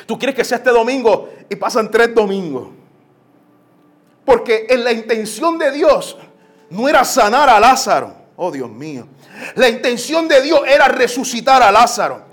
Tú 0.05 0.17
quieres 0.17 0.35
que 0.35 0.43
sea 0.43 0.57
este 0.57 0.69
domingo 0.69 1.29
y 1.49 1.55
pasan 1.55 1.89
tres 1.89 2.13
domingos. 2.13 2.69
Porque 4.23 4.67
en 4.69 4.83
la 4.83 4.91
intención 4.91 5.57
de 5.57 5.71
Dios 5.71 6.17
no 6.69 6.87
era 6.87 7.03
sanar 7.03 7.49
a 7.49 7.59
Lázaro. 7.59 8.13
Oh 8.35 8.51
Dios 8.51 8.69
mío. 8.69 9.07
La 9.55 9.69
intención 9.69 10.27
de 10.27 10.41
Dios 10.41 10.61
era 10.67 10.87
resucitar 10.87 11.61
a 11.63 11.71
Lázaro. 11.71 12.26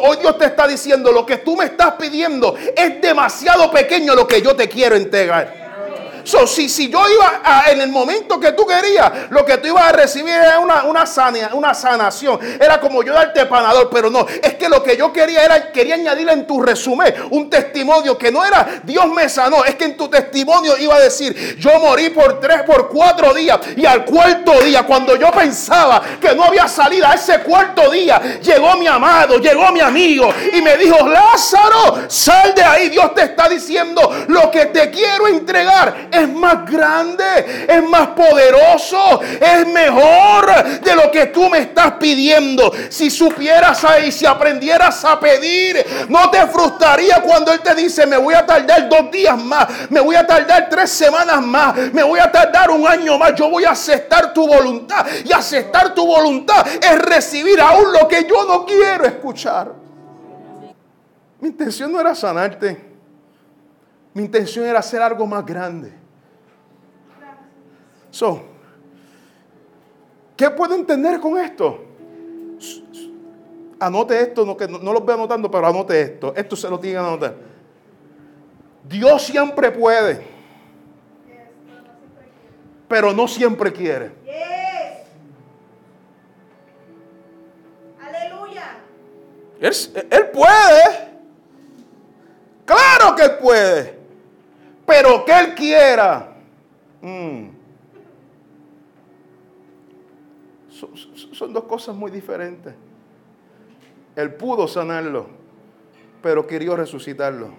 Hoy 0.00 0.18
Dios 0.18 0.38
te 0.38 0.46
está 0.46 0.66
diciendo, 0.66 1.12
lo 1.12 1.24
que 1.24 1.38
tú 1.38 1.56
me 1.56 1.66
estás 1.66 1.94
pidiendo 1.98 2.54
es 2.76 3.00
demasiado 3.00 3.70
pequeño 3.70 4.14
lo 4.14 4.26
que 4.26 4.42
yo 4.42 4.54
te 4.54 4.68
quiero 4.68 4.96
entregar. 4.96 5.65
So, 6.26 6.44
si, 6.44 6.68
si 6.68 6.88
yo 6.90 6.98
iba 7.08 7.62
en 7.68 7.80
el 7.80 7.90
momento 7.90 8.40
que 8.40 8.50
tú 8.50 8.66
querías, 8.66 9.30
lo 9.30 9.44
que 9.44 9.58
tú 9.58 9.68
ibas 9.68 9.84
a 9.84 9.92
recibir 9.92 10.34
era 10.34 10.58
una, 10.58 10.82
una, 10.82 11.04
una 11.52 11.72
sanación. 11.72 12.40
Era 12.60 12.80
como 12.80 13.04
yo 13.04 13.12
darte 13.12 13.46
panador, 13.46 13.88
pero 13.92 14.10
no. 14.10 14.26
Es 14.42 14.54
que 14.54 14.68
lo 14.68 14.82
que 14.82 14.96
yo 14.96 15.12
quería 15.12 15.44
era, 15.44 15.70
quería 15.70 15.94
añadir 15.94 16.28
en 16.28 16.44
tu 16.44 16.60
resumen 16.60 17.14
un 17.30 17.48
testimonio 17.48 18.18
que 18.18 18.32
no 18.32 18.44
era 18.44 18.80
Dios 18.82 19.06
me 19.06 19.28
sanó. 19.28 19.64
Es 19.64 19.76
que 19.76 19.84
en 19.84 19.96
tu 19.96 20.08
testimonio 20.08 20.76
iba 20.78 20.96
a 20.96 21.00
decir, 21.00 21.56
yo 21.60 21.78
morí 21.78 22.10
por 22.10 22.40
tres, 22.40 22.62
por 22.62 22.88
cuatro 22.88 23.32
días. 23.32 23.60
Y 23.76 23.86
al 23.86 24.04
cuarto 24.04 24.60
día, 24.62 24.82
cuando 24.82 25.14
yo 25.14 25.30
pensaba 25.30 26.02
que 26.20 26.34
no 26.34 26.42
había 26.42 26.66
salida, 26.66 27.12
ese 27.14 27.40
cuarto 27.42 27.88
día, 27.88 28.40
llegó 28.42 28.76
mi 28.76 28.88
amado, 28.88 29.38
llegó 29.38 29.70
mi 29.70 29.80
amigo 29.80 30.28
y 30.52 30.60
me 30.60 30.76
dijo, 30.76 31.06
Lázaro, 31.06 32.08
sal 32.08 32.52
de 32.52 32.64
ahí. 32.64 32.88
Dios 32.88 33.14
te 33.14 33.22
está 33.22 33.48
diciendo 33.48 34.26
lo 34.26 34.50
que 34.50 34.66
te 34.66 34.90
quiero 34.90 35.28
entregar 35.28 36.08
es 36.16 36.32
más 36.32 36.70
grande, 36.70 37.66
es 37.68 37.82
más 37.88 38.08
poderoso, 38.08 39.20
es 39.22 39.66
mejor 39.68 40.80
de 40.80 40.94
lo 40.94 41.10
que 41.10 41.26
tú 41.26 41.48
me 41.48 41.58
estás 41.58 41.92
pidiendo. 41.92 42.72
Si 42.88 43.10
supieras 43.10 43.84
ahí, 43.84 44.10
si 44.10 44.26
aprendieras 44.26 45.04
a 45.04 45.18
pedir, 45.20 45.84
no 46.08 46.30
te 46.30 46.46
frustraría 46.46 47.22
cuando 47.22 47.52
Él 47.52 47.60
te 47.60 47.74
dice, 47.74 48.06
me 48.06 48.16
voy 48.16 48.34
a 48.34 48.44
tardar 48.44 48.88
dos 48.88 49.10
días 49.10 49.42
más, 49.42 49.90
me 49.90 50.00
voy 50.00 50.16
a 50.16 50.26
tardar 50.26 50.68
tres 50.68 50.90
semanas 50.90 51.42
más, 51.42 51.76
me 51.92 52.02
voy 52.02 52.20
a 52.20 52.30
tardar 52.30 52.70
un 52.70 52.86
año 52.86 53.18
más. 53.18 53.34
Yo 53.34 53.50
voy 53.50 53.64
a 53.64 53.70
aceptar 53.70 54.32
tu 54.32 54.46
voluntad 54.46 55.06
y 55.24 55.32
aceptar 55.32 55.94
tu 55.94 56.06
voluntad 56.06 56.66
es 56.66 56.98
recibir 56.98 57.60
aún 57.60 57.92
lo 57.92 58.08
que 58.08 58.26
yo 58.28 58.44
no 58.46 58.64
quiero 58.64 59.04
escuchar. 59.04 59.72
Mi 61.40 61.48
intención 61.48 61.92
no 61.92 62.00
era 62.00 62.14
sanarte. 62.14 62.96
Mi 64.14 64.22
intención 64.22 64.64
era 64.64 64.78
hacer 64.78 65.02
algo 65.02 65.26
más 65.26 65.44
grande. 65.44 65.92
So, 68.16 68.40
¿qué 70.38 70.48
puedo 70.48 70.74
entender 70.74 71.20
con 71.20 71.36
esto? 71.36 71.84
Anote 73.78 74.18
esto, 74.18 74.46
no, 74.46 74.56
que 74.56 74.66
no, 74.66 74.90
lo 74.90 75.02
veo 75.02 75.16
anotando, 75.16 75.50
pero 75.50 75.66
anote 75.66 76.00
esto. 76.00 76.32
Esto 76.34 76.56
se 76.56 76.70
lo 76.70 76.80
tiene 76.80 76.94
que 76.94 77.06
anotar. 77.06 77.34
Dios 78.88 79.22
siempre 79.22 79.70
puede, 79.70 80.26
pero 82.88 83.12
no 83.12 83.28
siempre 83.28 83.70
quiere. 83.70 84.12
Aleluya. 88.00 88.78
Él, 89.60 89.72
él 90.10 90.30
puede. 90.30 91.18
Claro 92.64 93.14
que 93.14 93.24
él 93.24 93.38
puede. 93.42 93.98
Pero 94.86 95.22
que 95.22 95.38
él 95.38 95.54
quiera. 95.54 96.32
Mm. 97.02 97.55
Son 101.32 101.52
dos 101.52 101.64
cosas 101.64 101.94
muy 101.94 102.10
diferentes. 102.10 102.74
Él 104.14 104.34
pudo 104.34 104.66
sanarlo, 104.66 105.26
pero 106.22 106.46
quería 106.46 106.74
resucitarlo. 106.74 107.50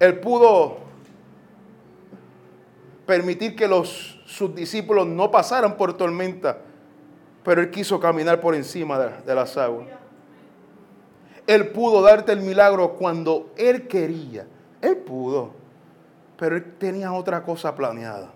Él 0.00 0.18
pudo 0.20 0.78
permitir 3.06 3.54
que 3.54 3.68
los, 3.68 4.20
sus 4.24 4.54
discípulos 4.54 5.06
no 5.06 5.30
pasaran 5.30 5.76
por 5.76 5.96
tormenta, 5.96 6.58
pero 7.44 7.60
Él 7.60 7.70
quiso 7.70 8.00
caminar 8.00 8.40
por 8.40 8.54
encima 8.54 8.98
de, 8.98 9.22
de 9.22 9.34
las 9.34 9.56
aguas. 9.56 9.86
Él 11.46 11.68
pudo 11.68 12.00
darte 12.00 12.32
el 12.32 12.40
milagro 12.40 12.94
cuando 12.94 13.52
Él 13.56 13.86
quería. 13.86 14.46
Él 14.80 14.96
pudo, 14.96 15.52
pero 16.38 16.56
Él 16.56 16.74
tenía 16.78 17.12
otra 17.12 17.42
cosa 17.42 17.74
planeada. 17.74 18.32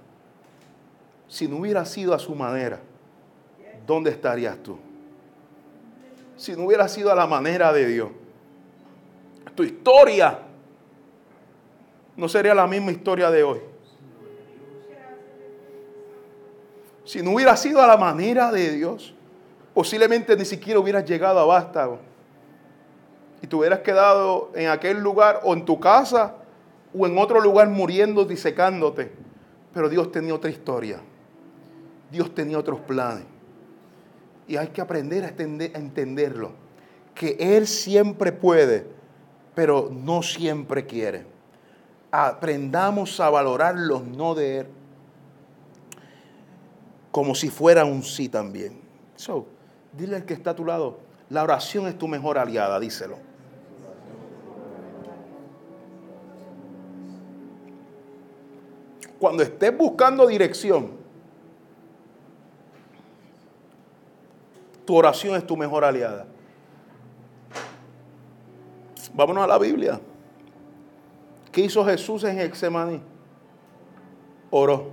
Si 1.28 1.46
no 1.46 1.58
hubiera 1.58 1.84
sido 1.84 2.14
a 2.14 2.18
su 2.18 2.34
manera, 2.34 2.80
¿dónde 3.86 4.10
estarías 4.10 4.56
tú? 4.62 4.78
Si 6.36 6.56
no 6.56 6.64
hubiera 6.64 6.88
sido 6.88 7.12
a 7.12 7.14
la 7.14 7.26
manera 7.26 7.72
de 7.72 7.86
Dios, 7.86 8.08
tu 9.54 9.62
historia 9.62 10.38
no 12.16 12.28
sería 12.28 12.54
la 12.54 12.66
misma 12.66 12.92
historia 12.92 13.30
de 13.30 13.42
hoy. 13.42 13.60
Si 17.04 17.22
no 17.22 17.32
hubiera 17.32 17.56
sido 17.56 17.80
a 17.82 17.86
la 17.86 17.96
manera 17.96 18.52
de 18.52 18.70
Dios, 18.70 19.14
posiblemente 19.74 20.36
ni 20.36 20.44
siquiera 20.44 20.78
hubieras 20.80 21.04
llegado 21.04 21.38
a 21.38 21.44
Vástago. 21.44 21.98
Y 23.42 23.46
te 23.46 23.56
hubieras 23.56 23.80
quedado 23.80 24.50
en 24.54 24.68
aquel 24.68 24.98
lugar 24.98 25.40
o 25.42 25.54
en 25.54 25.64
tu 25.64 25.78
casa 25.80 26.34
o 26.96 27.06
en 27.06 27.16
otro 27.18 27.40
lugar 27.40 27.68
muriendo, 27.68 28.24
disecándote. 28.24 29.12
Pero 29.72 29.88
Dios 29.88 30.10
tenía 30.12 30.34
otra 30.34 30.50
historia. 30.50 31.00
Dios 32.10 32.34
tenía 32.34 32.58
otros 32.58 32.80
planes. 32.80 33.24
Y 34.46 34.56
hay 34.56 34.68
que 34.68 34.80
aprender 34.80 35.24
a, 35.24 35.28
entenderlo. 35.28 36.52
Que 37.14 37.36
Él 37.38 37.66
siempre 37.66 38.32
puede, 38.32 38.86
pero 39.54 39.90
no 39.92 40.22
siempre 40.22 40.86
quiere 40.86 41.38
aprendamos 42.10 43.20
a 43.20 43.30
valorar 43.30 43.76
los 43.76 44.04
no 44.04 44.34
de 44.34 44.58
Él 44.58 44.66
como 47.10 47.34
si 47.34 47.50
fuera 47.50 47.84
un 47.84 48.02
sí 48.02 48.28
también. 48.28 48.80
So, 49.16 49.46
dile 49.92 50.16
al 50.16 50.24
que 50.24 50.34
está 50.34 50.50
a 50.50 50.54
tu 50.54 50.64
lado, 50.64 50.98
la 51.30 51.42
oración 51.42 51.88
es 51.88 51.98
tu 51.98 52.06
mejor 52.06 52.38
aliada, 52.38 52.78
díselo. 52.78 53.16
Cuando 59.18 59.42
estés 59.42 59.76
buscando 59.76 60.26
dirección, 60.28 60.92
tu 64.88 64.96
oración 64.96 65.36
es 65.36 65.46
tu 65.46 65.54
mejor 65.54 65.84
aliada. 65.84 66.24
Vámonos 69.12 69.44
a 69.44 69.46
la 69.46 69.58
Biblia. 69.58 70.00
¿Qué 71.52 71.60
hizo 71.60 71.84
Jesús 71.84 72.24
en 72.24 72.40
Hexemaní? 72.40 73.02
Oró. 74.50 74.88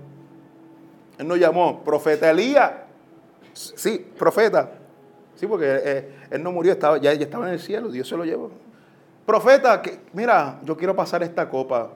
Él 1.17 1.25
nos 1.25 1.39
llamó 1.39 1.81
profeta 1.81 2.29
Elías. 2.29 2.73
Sí, 3.53 4.05
profeta. 4.19 4.69
Sí, 5.35 5.47
porque 5.47 5.65
eh, 5.65 6.15
él 6.29 6.43
no 6.43 6.51
murió, 6.51 6.73
estaba, 6.73 6.97
ya, 6.97 7.13
ya, 7.13 7.23
estaba 7.23 7.47
en 7.47 7.53
el 7.53 7.61
cielo, 7.61 7.87
Dios 7.87 8.05
se 8.05 8.17
lo 8.17 8.25
llevó. 8.25 8.51
Profeta, 9.25 9.81
que, 9.81 10.01
mira, 10.11 10.59
yo 10.65 10.75
quiero 10.75 10.93
pasar 10.93 11.23
esta 11.23 11.49
copa, 11.49 11.91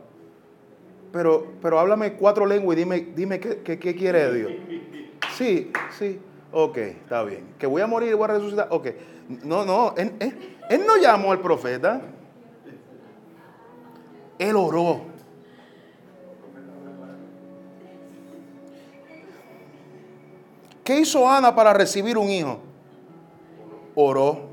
pero, 1.11 1.51
pero 1.61 1.77
háblame 1.77 2.13
cuatro 2.13 2.45
lenguas 2.45 2.77
y 2.77 2.79
dime, 2.79 3.07
dime 3.13 3.41
qué, 3.41 3.61
qué, 3.61 3.93
quiere 3.93 4.33
Dios. 4.33 4.51
Sí, 5.35 5.69
sí, 5.97 6.21
ok, 6.51 6.77
está 6.77 7.23
bien. 7.23 7.55
Que 7.57 7.67
voy 7.67 7.81
a 7.81 7.87
morir 7.87 8.09
y 8.09 8.13
voy 8.13 8.25
a 8.25 8.27
resucitar, 8.27 8.67
ok. 8.69 8.87
No, 9.43 9.63
no, 9.63 9.93
él, 9.95 10.85
no 10.85 10.97
llamó 10.97 11.31
al 11.31 11.39
profeta. 11.39 12.01
Él 14.37 14.55
oró. 14.55 15.01
¿Qué 20.83 20.99
hizo 20.99 21.29
Ana 21.29 21.53
para 21.53 21.73
recibir 21.73 22.17
un 22.17 22.29
hijo? 22.29 22.59
Oró. 23.93 24.49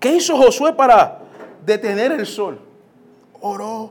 ¿Qué 0.00 0.16
hizo 0.16 0.36
Josué 0.36 0.72
para 0.72 1.20
detener 1.64 2.10
el 2.10 2.26
sol? 2.26 2.60
Oró. 3.40 3.90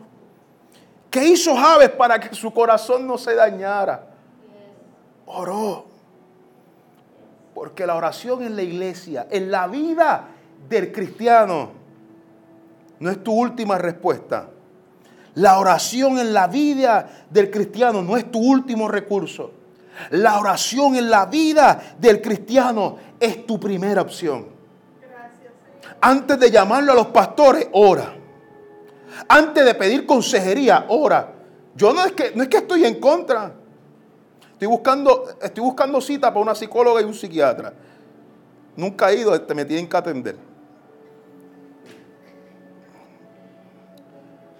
¿Qué 1.09 1.23
hizo 1.25 1.55
Javes 1.55 1.91
para 1.91 2.19
que 2.19 2.35
su 2.35 2.53
corazón 2.53 3.07
no 3.07 3.17
se 3.17 3.35
dañara? 3.35 4.10
Oró. 5.33 5.85
Porque 7.53 7.85
la 7.85 7.95
oración 7.95 8.43
en 8.43 8.55
la 8.55 8.61
iglesia, 8.61 9.27
en 9.29 9.51
la 9.51 9.67
vida 9.67 10.27
del 10.67 10.91
cristiano, 10.91 11.71
no 12.99 13.09
es 13.09 13.23
tu 13.23 13.33
última 13.33 13.77
respuesta. 13.77 14.47
La 15.35 15.59
oración 15.59 16.19
en 16.19 16.33
la 16.33 16.47
vida 16.47 17.25
del 17.29 17.49
cristiano 17.49 18.01
no 18.01 18.17
es 18.17 18.29
tu 18.29 18.39
último 18.39 18.87
recurso. 18.87 19.51
La 20.11 20.39
oración 20.39 20.95
en 20.95 21.09
la 21.09 21.25
vida 21.25 21.95
del 21.99 22.21
cristiano 22.21 22.97
es 23.19 23.45
tu 23.45 23.59
primera 23.59 24.01
opción. 24.01 24.47
Antes 26.01 26.39
de 26.39 26.49
llamarlo 26.49 26.93
a 26.93 26.95
los 26.95 27.07
pastores, 27.07 27.67
ora. 27.73 28.15
Antes 29.27 29.63
de 29.63 29.75
pedir 29.75 30.05
consejería, 30.05 30.85
ora. 30.89 31.33
Yo 31.75 31.93
no 31.93 32.03
es 32.03 32.11
que, 32.13 32.31
no 32.35 32.43
es 32.43 32.49
que 32.49 32.57
estoy 32.57 32.85
en 32.85 32.99
contra. 32.99 33.53
Estoy 34.61 34.75
buscando, 34.75 35.27
estoy 35.41 35.63
buscando 35.63 35.99
cita 35.99 36.29
para 36.29 36.39
una 36.39 36.53
psicóloga 36.53 37.01
y 37.01 37.03
un 37.03 37.15
psiquiatra. 37.15 37.73
Nunca 38.75 39.09
he 39.09 39.15
ido, 39.15 39.31
me 39.55 39.65
tienen 39.65 39.89
que 39.89 39.97
atender. 39.97 40.35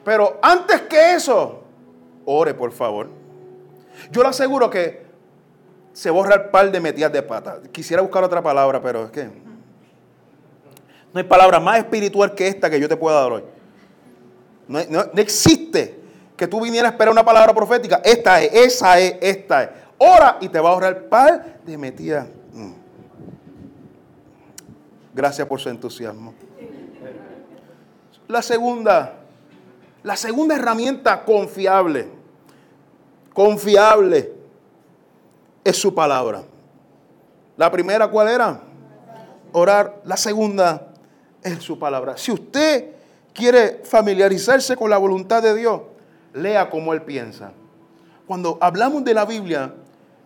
Pero 0.04 0.40
antes 0.42 0.82
que 0.90 1.14
eso, 1.14 1.62
ore 2.26 2.56
por 2.56 2.72
favor. 2.72 3.10
Yo 4.10 4.24
le 4.24 4.30
aseguro 4.30 4.72
que 4.72 5.06
se 5.94 6.10
borra 6.10 6.34
el 6.34 6.50
par 6.50 6.72
de 6.72 6.80
metidas 6.80 7.14
de 7.14 7.22
pata. 7.22 7.60
Quisiera 7.72 8.02
buscar 8.02 8.24
otra 8.24 8.42
palabra, 8.42 8.82
pero 8.82 9.06
es 9.06 9.12
que 9.12 9.26
no 9.26 9.32
hay 11.14 11.26
palabra 11.26 11.60
más 11.60 11.78
espiritual 11.78 12.34
que 12.34 12.48
esta 12.48 12.72
que 12.72 12.80
yo 12.80 12.90
te 12.90 12.98
pueda 12.98 13.22
dar 13.22 13.34
hoy. 13.34 13.44
No, 14.68 14.80
existe 15.18 16.00
que 16.36 16.48
tú 16.48 16.60
vinieras 16.60 16.90
a 16.90 16.94
esperar 16.94 17.12
una 17.12 17.24
palabra 17.24 17.54
profética. 17.54 18.02
Esta 18.04 18.42
es, 18.42 18.52
esa 18.52 19.00
es, 19.00 19.16
esta 19.22 19.64
es. 19.64 19.81
Ora 20.04 20.38
y 20.42 20.50
te 20.50 20.60
va 20.60 20.70
a 20.70 20.72
ahorrar 20.74 21.10
par 21.10 21.60
de 21.64 21.78
metidas. 21.78 22.28
Mm. 22.54 22.72
Gracias 25.14 25.48
por 25.48 25.60
su 25.60 25.70
entusiasmo. 25.70 26.34
La 28.28 28.42
segunda 28.42 29.22
la 30.04 30.16
segunda 30.16 30.56
herramienta 30.56 31.24
confiable, 31.24 32.08
confiable, 33.34 34.34
es 35.64 35.78
su 35.78 35.94
palabra. 35.94 36.42
La 37.56 37.70
primera, 37.70 38.08
¿cuál 38.08 38.28
era? 38.30 38.62
Orar. 39.52 40.02
La 40.06 40.18
segunda 40.18 40.88
es 41.44 41.60
su 41.60 41.78
palabra. 41.78 42.18
Si 42.18 42.32
usted 42.32 42.96
quiere 43.32 43.82
familiarizarse 43.84 44.76
con 44.76 44.90
la 44.90 44.98
voluntad 44.98 45.44
de 45.44 45.54
Dios, 45.54 45.82
lea 46.34 46.68
como 46.70 46.94
Él 46.94 47.04
piensa. 47.04 47.52
Cuando 48.26 48.58
hablamos 48.60 49.04
de 49.04 49.14
la 49.14 49.26
Biblia, 49.26 49.76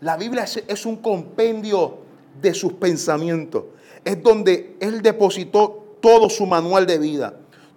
la 0.06 0.18
Biblia 0.18 0.46
es 0.68 0.86
un 0.86 0.98
compendio 0.98 1.98
de 2.40 2.54
sus 2.54 2.74
pensamientos. 2.74 3.64
Es 4.04 4.22
donde 4.22 4.78
Él 4.80 5.02
depositó 5.02 5.98
todo 6.00 6.30
su 6.30 6.46
manual 6.46 6.86
de 6.86 7.00
vida 7.00 7.34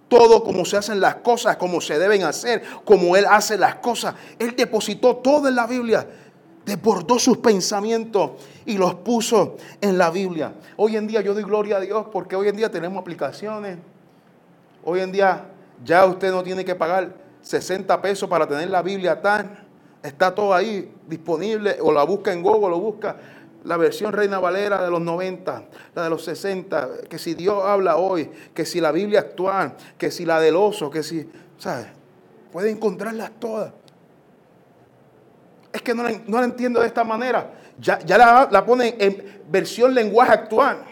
todo 0.07 0.43
como 0.43 0.65
se 0.65 0.75
hacen 0.75 0.99
las 0.99 1.17
cosas, 1.17 1.57
como 1.57 1.79
se 1.79 1.99
deben 1.99 2.23
hacer, 2.23 2.63
como 2.83 3.15
Él 3.15 3.25
hace 3.29 3.59
las 3.59 3.75
cosas. 3.75 4.15
Él 4.39 4.55
depositó 4.57 5.17
todo 5.17 5.47
en 5.47 5.53
la 5.53 5.67
Biblia, 5.67 6.07
desbordó 6.65 7.19
sus 7.19 7.37
pensamientos 7.37 8.31
y 8.65 8.79
los 8.79 8.95
puso 8.95 9.57
en 9.79 9.99
la 9.99 10.09
Biblia. 10.09 10.53
Hoy 10.77 10.97
en 10.97 11.05
día 11.05 11.21
yo 11.21 11.35
doy 11.35 11.43
gloria 11.43 11.77
a 11.77 11.79
Dios 11.79 12.07
porque 12.11 12.35
hoy 12.35 12.47
en 12.47 12.57
día 12.57 12.71
tenemos 12.71 12.99
aplicaciones. 12.99 13.77
Hoy 14.83 15.01
en 15.01 15.11
día 15.11 15.45
ya 15.85 16.07
usted 16.07 16.31
no 16.31 16.41
tiene 16.41 16.65
que 16.65 16.73
pagar 16.73 17.13
60 17.43 18.01
pesos 18.01 18.27
para 18.27 18.47
tener 18.47 18.67
la 18.71 18.81
Biblia 18.81 19.21
tan. 19.21 19.68
Está 20.01 20.33
todo 20.33 20.53
ahí 20.53 20.91
disponible 21.07 21.77
o 21.81 21.91
la 21.91 22.03
busca 22.03 22.31
en 22.31 22.41
Google, 22.41 22.69
lo 22.69 22.79
busca 22.79 23.17
la 23.63 23.77
versión 23.77 24.13
Reina 24.13 24.39
Valera 24.39 24.83
de 24.83 24.89
los 24.89 25.01
90, 25.01 25.63
la 25.95 26.03
de 26.03 26.09
los 26.09 26.23
60, 26.23 27.01
que 27.09 27.19
si 27.19 27.33
Dios 27.33 27.63
habla 27.63 27.97
hoy, 27.97 28.29
que 28.53 28.65
si 28.65 28.79
la 28.79 28.91
Biblia 28.91 29.19
actual, 29.19 29.75
que 29.97 30.11
si 30.11 30.25
la 30.25 30.39
del 30.39 30.55
oso, 30.55 30.89
que 30.89 31.03
si, 31.03 31.29
¿sabes? 31.57 31.87
Puede 32.51 32.69
encontrarlas 32.69 33.31
todas. 33.39 33.73
es 35.71 35.81
que 35.81 35.93
no 35.93 36.03
la, 36.03 36.43
entiendo 36.43 36.79
de 36.79 36.87
esta 36.87 37.03
manera. 37.03 37.53
Ya, 37.79 37.99
ya 37.99 38.17
la, 38.17 38.47
la 38.49 38.65
ponen 38.65 38.95
en 38.99 39.41
versión 39.49 39.93
lenguaje 39.93 40.31
actual. 40.31 40.83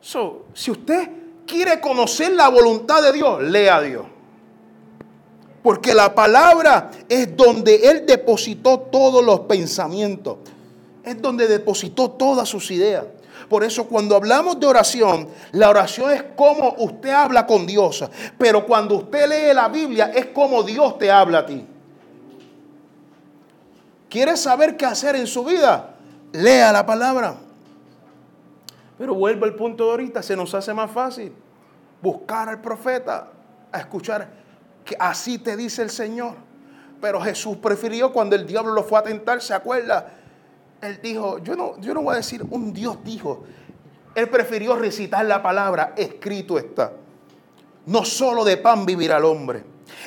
So, 0.00 0.46
si 0.52 0.70
usted 0.70 1.08
quiere 1.46 1.80
conocer 1.80 2.32
la 2.32 2.48
voluntad 2.48 3.02
de 3.02 3.12
Dios, 3.12 3.42
lea 3.42 3.76
a 3.76 3.80
Dios. 3.80 4.11
Porque 5.62 5.94
la 5.94 6.14
palabra 6.14 6.90
es 7.08 7.36
donde 7.36 7.88
Él 7.88 8.04
depositó 8.06 8.80
todos 8.80 9.24
los 9.24 9.40
pensamientos. 9.40 10.38
Es 11.04 11.20
donde 11.20 11.46
depositó 11.46 12.10
todas 12.10 12.48
sus 12.48 12.70
ideas. 12.70 13.04
Por 13.48 13.64
eso 13.64 13.86
cuando 13.86 14.16
hablamos 14.16 14.58
de 14.58 14.66
oración, 14.66 15.28
la 15.52 15.70
oración 15.70 16.10
es 16.10 16.22
como 16.36 16.74
usted 16.78 17.10
habla 17.10 17.46
con 17.46 17.66
Dios. 17.66 18.04
Pero 18.38 18.66
cuando 18.66 18.96
usted 18.96 19.28
lee 19.28 19.54
la 19.54 19.68
Biblia 19.68 20.10
es 20.14 20.26
como 20.26 20.62
Dios 20.62 20.98
te 20.98 21.10
habla 21.10 21.40
a 21.40 21.46
ti. 21.46 21.64
¿Quieres 24.08 24.40
saber 24.40 24.76
qué 24.76 24.84
hacer 24.84 25.16
en 25.16 25.26
su 25.26 25.44
vida? 25.44 25.94
Lea 26.32 26.72
la 26.72 26.84
palabra. 26.84 27.36
Pero 28.98 29.14
vuelvo 29.14 29.44
al 29.44 29.54
punto 29.54 29.84
de 29.84 29.90
ahorita, 29.90 30.22
se 30.22 30.36
nos 30.36 30.54
hace 30.54 30.72
más 30.74 30.90
fácil 30.90 31.32
buscar 32.00 32.48
al 32.48 32.60
profeta, 32.60 33.28
a 33.70 33.78
escuchar 33.78 34.41
que 34.84 34.96
así 34.98 35.38
te 35.38 35.56
dice 35.56 35.82
el 35.82 35.90
Señor. 35.90 36.34
Pero 37.00 37.20
Jesús 37.20 37.56
prefirió 37.56 38.12
cuando 38.12 38.36
el 38.36 38.46
diablo 38.46 38.72
lo 38.72 38.84
fue 38.84 38.98
a 38.98 39.02
tentar, 39.02 39.42
¿se 39.42 39.54
acuerda? 39.54 40.12
Él 40.80 41.00
dijo, 41.02 41.38
yo 41.38 41.56
no, 41.56 41.78
yo 41.80 41.94
no 41.94 42.02
voy 42.02 42.14
a 42.14 42.16
decir 42.18 42.44
un 42.50 42.72
Dios 42.72 42.98
dijo. 43.04 43.44
Él 44.14 44.28
prefirió 44.28 44.76
recitar 44.76 45.24
la 45.24 45.42
palabra, 45.42 45.94
escrito 45.96 46.58
está. 46.58 46.92
No 47.86 48.04
solo 48.04 48.44
de 48.44 48.56
pan 48.56 48.86
vivirá 48.86 49.16
el 49.16 49.24
hombre, 49.24 49.64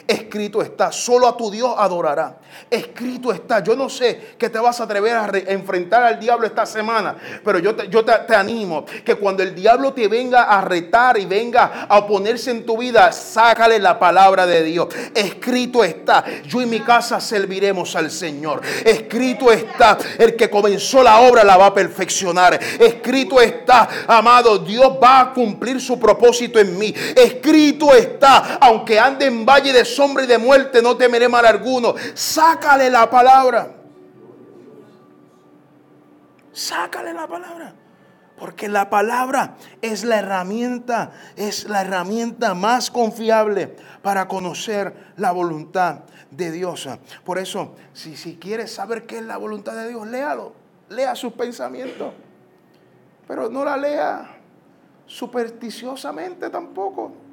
Escrito 0.07 0.61
está, 0.61 0.91
solo 0.91 1.27
a 1.27 1.35
tu 1.35 1.49
Dios 1.49 1.73
adorará. 1.77 2.37
Escrito 2.69 3.31
está, 3.31 3.63
yo 3.63 3.75
no 3.75 3.89
sé 3.89 4.35
que 4.37 4.49
te 4.49 4.59
vas 4.59 4.79
a 4.79 4.83
atrever 4.83 5.15
a 5.15 5.29
enfrentar 5.47 6.03
al 6.03 6.19
diablo 6.19 6.45
esta 6.45 6.65
semana, 6.65 7.15
pero 7.43 7.59
yo, 7.59 7.75
te, 7.75 8.35
animo 8.35 8.85
que 9.03 9.15
cuando 9.15 9.43
el 9.43 9.55
diablo 9.55 9.93
te 9.93 10.07
venga 10.07 10.43
a 10.43 10.61
retar 10.61 11.17
y 11.17 11.25
venga 11.25 11.85
a 11.89 11.97
oponerse 11.99 12.51
en 12.51 12.65
tu 12.65 12.77
vida, 12.77 13.11
sácale 13.11 13.79
la 13.79 13.97
palabra 13.97 14.45
de 14.45 14.63
Dios. 14.63 14.87
Escrito 15.13 15.83
está, 15.83 16.23
yo 16.45 16.61
y 16.61 16.65
mi 16.65 16.79
casa 16.81 17.19
serviremos 17.19 17.95
al 17.95 18.11
Señor. 18.11 18.61
Escrito 18.83 19.51
está, 19.51 19.97
el 20.17 20.35
que 20.35 20.49
comenzó 20.49 21.03
la 21.03 21.21
obra 21.21 21.43
la 21.43 21.57
va 21.57 21.67
a 21.67 21.73
perfeccionar. 21.73 22.59
Escrito 22.79 23.41
está, 23.41 23.87
amado, 24.07 24.59
Dios 24.59 24.93
va 25.01 25.19
a 25.19 25.33
cumplir 25.33 25.81
su 25.81 25.99
propósito 25.99 26.59
en 26.59 26.77
mí. 26.77 26.93
Escrito 27.15 27.93
está, 27.93 28.57
aunque 28.61 28.99
ande 28.99 29.25
en 29.25 29.45
valle 29.45 29.73
de 29.75 29.85
sombra 29.85 30.23
y 30.23 30.27
de 30.27 30.37
muerte, 30.37 30.81
no 30.81 30.97
temeré 30.97 31.29
mal 31.29 31.45
alguno. 31.45 31.93
Sácale 32.13 32.89
la 32.89 33.09
palabra. 33.09 33.75
Sácale 36.51 37.13
la 37.13 37.27
palabra. 37.27 37.75
Porque 38.37 38.67
la 38.67 38.89
palabra 38.89 39.55
es 39.81 40.03
la 40.03 40.19
herramienta, 40.19 41.11
es 41.35 41.69
la 41.69 41.81
herramienta 41.81 42.53
más 42.53 42.91
confiable 42.91 43.75
para 44.01 44.27
conocer 44.27 45.13
la 45.15 45.31
voluntad 45.31 46.01
de 46.31 46.51
Dios. 46.51 46.89
Por 47.23 47.39
eso, 47.39 47.75
si, 47.93 48.17
si 48.17 48.35
quieres 48.35 48.73
saber 48.73 49.05
qué 49.05 49.19
es 49.19 49.23
la 49.23 49.37
voluntad 49.37 49.73
de 49.75 49.89
Dios, 49.89 50.07
léalo. 50.07 50.53
Lea 50.89 51.15
sus 51.15 51.33
pensamientos. 51.33 52.13
Pero 53.27 53.49
no 53.49 53.65
la 53.65 53.77
lea 53.77 54.37
supersticiosamente 55.05 56.49
tampoco. 56.49 57.24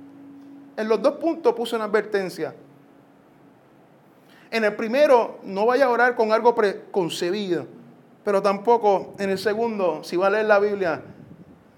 En 0.77 0.89
los 0.89 1.03
dos 1.03 1.15
puntos 1.15 1.55
puse 1.55 1.77
una 1.77 1.85
advertencia. 1.85 2.55
En 4.51 4.65
el 4.65 4.75
primero, 4.75 5.39
no 5.45 5.67
vaya 5.67 5.87
a 5.87 5.91
orar 5.91 6.15
con 6.15 6.33
algo 6.33 6.55
preconcebido. 6.55 7.67
Pero 8.25 8.41
tampoco 8.41 9.15
en 9.19 9.31
el 9.31 9.39
segundo, 9.39 10.05
si 10.05 10.17
va 10.17 10.29
a 10.29 10.31
leer 10.31 10.47
la 10.47 10.59
Biblia, 10.59 11.03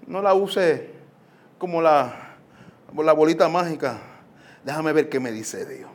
no 0.07 0.21
la 0.21 0.33
use 0.33 0.91
como 1.57 1.81
la, 1.81 2.35
la 2.95 3.13
bolita 3.13 3.49
mágica. 3.49 3.97
Déjame 4.63 4.93
ver 4.93 5.09
qué 5.09 5.19
me 5.19 5.31
dice 5.31 5.65
Dios. 5.65 5.89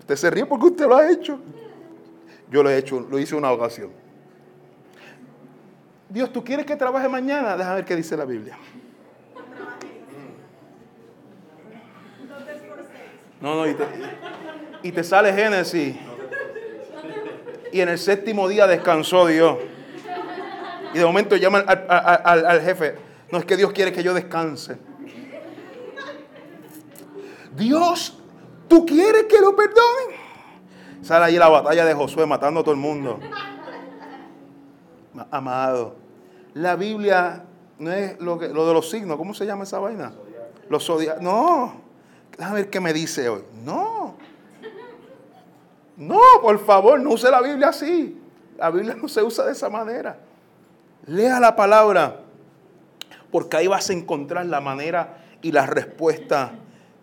Usted 0.00 0.16
se 0.16 0.30
ríe 0.30 0.46
porque 0.46 0.66
usted 0.66 0.86
lo 0.86 0.96
ha 0.96 1.10
hecho. 1.10 1.38
Yo 2.50 2.62
lo 2.62 2.70
he 2.70 2.76
hecho, 2.76 3.00
lo 3.00 3.18
hice 3.18 3.34
una 3.36 3.52
ocasión. 3.52 3.90
Dios, 6.08 6.32
¿tú 6.32 6.42
quieres 6.42 6.66
que 6.66 6.74
trabaje 6.74 7.08
mañana? 7.08 7.56
Déjame 7.56 7.76
ver 7.76 7.84
qué 7.84 7.96
dice 7.96 8.16
la 8.16 8.24
Biblia. 8.24 8.58
No, 13.40 13.54
no, 13.54 13.66
y 14.82 14.92
te, 14.92 15.02
sale 15.02 15.32
Génesis. 15.32 15.96
Y 17.72 17.80
en 17.80 17.88
el 17.88 17.98
séptimo 17.98 18.48
día 18.48 18.66
descansó 18.66 19.26
Dios. 19.26 19.56
Y 20.92 20.98
de 20.98 21.04
momento 21.04 21.36
llama 21.36 21.60
al, 21.60 22.60
jefe. 22.60 22.96
No 23.30 23.38
es 23.38 23.44
que 23.44 23.56
Dios 23.56 23.72
quiere 23.72 23.92
que 23.92 24.02
yo 24.02 24.12
descanse. 24.12 24.76
Dios, 27.56 28.18
¿tú 28.68 28.84
quieres 28.84 29.24
que 29.24 29.40
lo 29.40 29.56
perdone? 29.56 30.20
Sale 31.02 31.24
ahí 31.26 31.36
la 31.36 31.48
batalla 31.48 31.84
de 31.84 31.94
Josué 31.94 32.26
matando 32.26 32.60
a 32.60 32.62
todo 32.62 32.74
el 32.74 32.80
mundo. 32.80 33.20
Amado, 35.30 35.96
la 36.54 36.76
Biblia 36.76 37.44
no 37.78 37.92
es 37.92 38.20
lo, 38.20 38.38
que, 38.38 38.48
lo 38.48 38.66
de 38.66 38.74
los 38.74 38.90
signos. 38.90 39.16
¿Cómo 39.16 39.32
se 39.32 39.46
llama 39.46 39.64
esa 39.64 39.78
vaina? 39.78 40.12
Los 40.68 40.84
zodiacos. 40.84 41.22
No 41.22 41.89
déjame 42.40 42.62
ver 42.62 42.70
qué 42.70 42.80
me 42.80 42.94
dice 42.94 43.28
hoy. 43.28 43.42
No. 43.62 44.16
No, 45.98 46.20
por 46.40 46.58
favor, 46.64 46.98
no 46.98 47.10
use 47.10 47.30
la 47.30 47.42
Biblia 47.42 47.68
así. 47.68 48.18
La 48.56 48.70
Biblia 48.70 48.94
no 48.94 49.08
se 49.08 49.22
usa 49.22 49.44
de 49.44 49.52
esa 49.52 49.68
manera. 49.68 50.18
Lea 51.04 51.38
la 51.38 51.54
palabra, 51.54 52.22
porque 53.30 53.58
ahí 53.58 53.66
vas 53.66 53.90
a 53.90 53.92
encontrar 53.92 54.46
la 54.46 54.62
manera 54.62 55.18
y 55.42 55.52
la 55.52 55.66
respuesta 55.66 56.52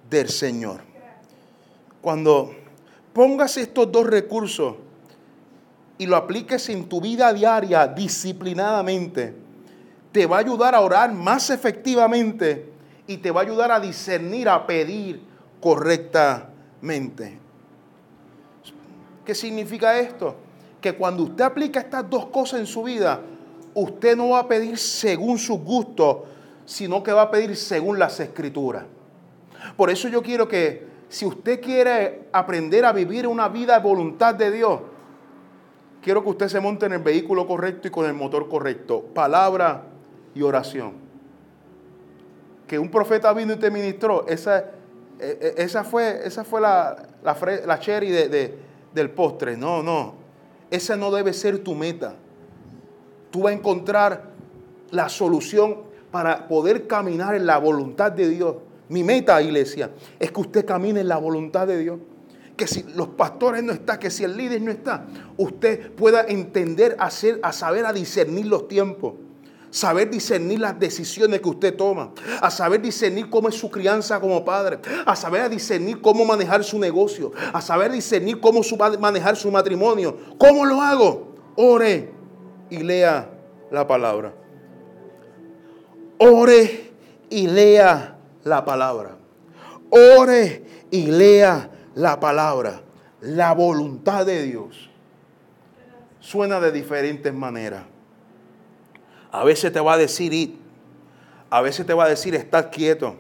del 0.10 0.30
Señor. 0.30 0.82
Cuando 2.02 2.56
pongas 3.14 3.58
estos 3.58 3.92
dos 3.92 4.08
recursos 4.08 4.78
y 6.00 6.08
lo 6.08 6.16
apliques 6.16 6.68
en 6.70 6.90
tu 6.90 7.00
vida 7.00 7.32
diaria 7.32 7.86
disciplinadamente, 7.86 9.36
te 10.12 10.26
va 10.26 10.38
a 10.38 10.40
ayudar 10.40 10.74
a 10.74 10.82
orar 10.82 11.14
más 11.14 11.52
efectivamente 11.52 12.77
y 13.08 13.18
te 13.18 13.32
va 13.32 13.42
a 13.42 13.44
ayudar 13.44 13.72
a 13.72 13.80
discernir, 13.80 14.50
a 14.50 14.68
pedir 14.68 15.22
correctamente. 15.62 17.40
¿Qué 19.26 19.34
significa 19.34 19.98
esto? 19.98 20.36
Que 20.82 20.94
cuando 20.94 21.24
usted 21.24 21.44
aplica 21.44 21.80
estas 21.80 22.10
dos 22.10 22.28
cosas 22.28 22.60
en 22.60 22.66
su 22.68 22.84
vida, 22.84 23.22
usted 23.74 24.16
no 24.16 24.30
va 24.30 24.40
a 24.40 24.48
pedir 24.48 24.78
según 24.78 25.38
sus 25.38 25.60
gustos, 25.60 26.18
sino 26.66 27.02
que 27.02 27.14
va 27.14 27.24
a 27.24 27.32
pedir 27.32 27.56
según 27.56 27.98
las 27.98 28.20
escrituras. 28.20 28.84
Por 29.76 29.90
eso 29.90 30.08
yo 30.10 30.22
quiero 30.22 30.48
que 30.48 30.86
si 31.10 31.26
usted 31.26 31.62
quiere 31.62 32.28
aprender 32.34 32.86
a 32.86 32.92
vivir 32.92 33.26
una 33.26 33.48
vida 33.48 33.78
de 33.78 33.84
voluntad 33.84 34.36
de 34.36 34.52
Dios, 34.52 34.82
quiero 36.02 36.22
que 36.24 36.30
usted 36.30 36.50
se 36.50 36.60
monte 36.60 36.86
en 36.86 36.94
el 36.94 37.00
vehículo 37.00 37.48
correcto 37.48 37.88
y 37.88 37.92
con 37.92 38.06
el 38.06 38.14
motor 38.14 38.50
correcto. 38.50 39.02
Palabra 39.14 39.84
y 40.36 40.42
oración 40.42 41.07
que 42.68 42.78
un 42.78 42.92
profeta 42.92 43.34
vino 43.34 43.54
y 43.54 43.56
te 43.56 43.72
ministró, 43.72 44.28
esa, 44.28 44.60
e, 45.20 45.56
e, 45.58 45.64
esa 45.64 45.84
fue, 45.84 46.22
esa 46.26 46.44
fue 46.44 46.60
la, 46.62 47.08
la, 47.24 47.80
cherry 47.80 48.12
del 48.12 49.10
postre. 49.12 49.56
No, 49.56 49.82
no. 49.82 50.16
Esa 50.70 50.98
no 50.98 51.10
debe 51.12 51.34
ser 51.34 51.60
tu 51.60 51.74
meta. 51.74 52.16
Tú 53.32 53.44
vas 53.44 53.54
a 53.54 53.56
encontrar 53.56 54.24
la 54.92 55.08
solución 55.08 55.78
para 56.12 56.48
poder 56.48 56.88
caminar 56.88 57.36
en 57.36 57.46
la 57.46 57.58
voluntad 57.58 58.12
de 58.12 58.30
Dios. 58.30 58.56
Mi 58.90 59.04
meta, 59.04 59.42
iglesia, 59.42 59.92
es 60.20 60.32
que 60.32 60.42
usted 60.42 60.66
camine 60.66 61.02
en 61.02 61.08
la 61.08 61.18
voluntad 61.18 61.68
de 61.68 61.78
Dios. 61.80 62.00
Que 62.58 62.68
si 62.68 62.84
los 62.84 63.10
pastores 63.10 63.64
no 63.64 63.72
están, 63.72 64.00
que 64.00 64.10
si 64.10 64.24
el 64.24 64.36
líder 64.36 64.62
no 64.62 64.72
está, 64.72 65.06
usted 65.38 65.92
pueda 65.92 66.26
entender, 66.28 66.98
hacer, 67.00 67.40
a 67.44 67.54
saber, 67.54 67.86
a 67.86 67.94
discernir 67.94 68.48
los 68.48 68.68
tiempos 68.68 69.14
saber 69.78 70.10
discernir 70.10 70.60
las 70.60 70.80
decisiones 70.80 71.40
que 71.40 71.50
usted 71.50 71.76
toma, 71.76 72.12
a 72.42 72.50
saber 72.50 72.82
discernir 72.82 73.30
cómo 73.30 73.48
es 73.48 73.56
su 73.56 73.70
crianza 73.70 74.20
como 74.20 74.44
padre, 74.44 74.80
a 75.06 75.16
saber 75.16 75.50
discernir 75.50 76.02
cómo 76.02 76.26
manejar 76.26 76.64
su 76.64 76.80
negocio, 76.80 77.32
a 77.54 77.62
saber 77.62 77.92
discernir 77.92 78.40
cómo 78.40 78.62
manejar 79.00 79.36
su 79.36 79.52
matrimonio. 79.52 80.18
¿Cómo 80.38 80.66
lo 80.66 80.82
hago? 80.82 81.36
Ore 81.56 82.12
y 82.70 82.80
lea 82.80 83.30
la 83.70 83.86
palabra. 83.86 84.34
Ore 86.18 86.92
y 87.30 87.48
lea 87.48 88.18
la 88.44 88.66
palabra. 88.66 89.16
Ore 89.90 90.64
y 90.90 91.06
lea 91.08 91.70
la 91.94 92.20
palabra. 92.20 92.82
La 93.22 93.54
voluntad 93.54 94.26
de 94.26 94.44
Dios 94.44 94.90
suena 96.20 96.60
de 96.60 96.72
diferentes 96.72 97.34
maneras. 97.34 97.84
A 99.38 99.44
veces 99.44 99.72
te 99.72 99.80
va 99.80 99.94
a 99.94 99.98
decir 99.98 100.34
ir. 100.34 100.58
A 101.52 101.62
veces 101.62 101.86
te 101.86 101.94
va 101.94 102.06
a 102.06 102.10
decir 102.10 102.34
estar 102.34 102.72
quieto. 102.72 103.16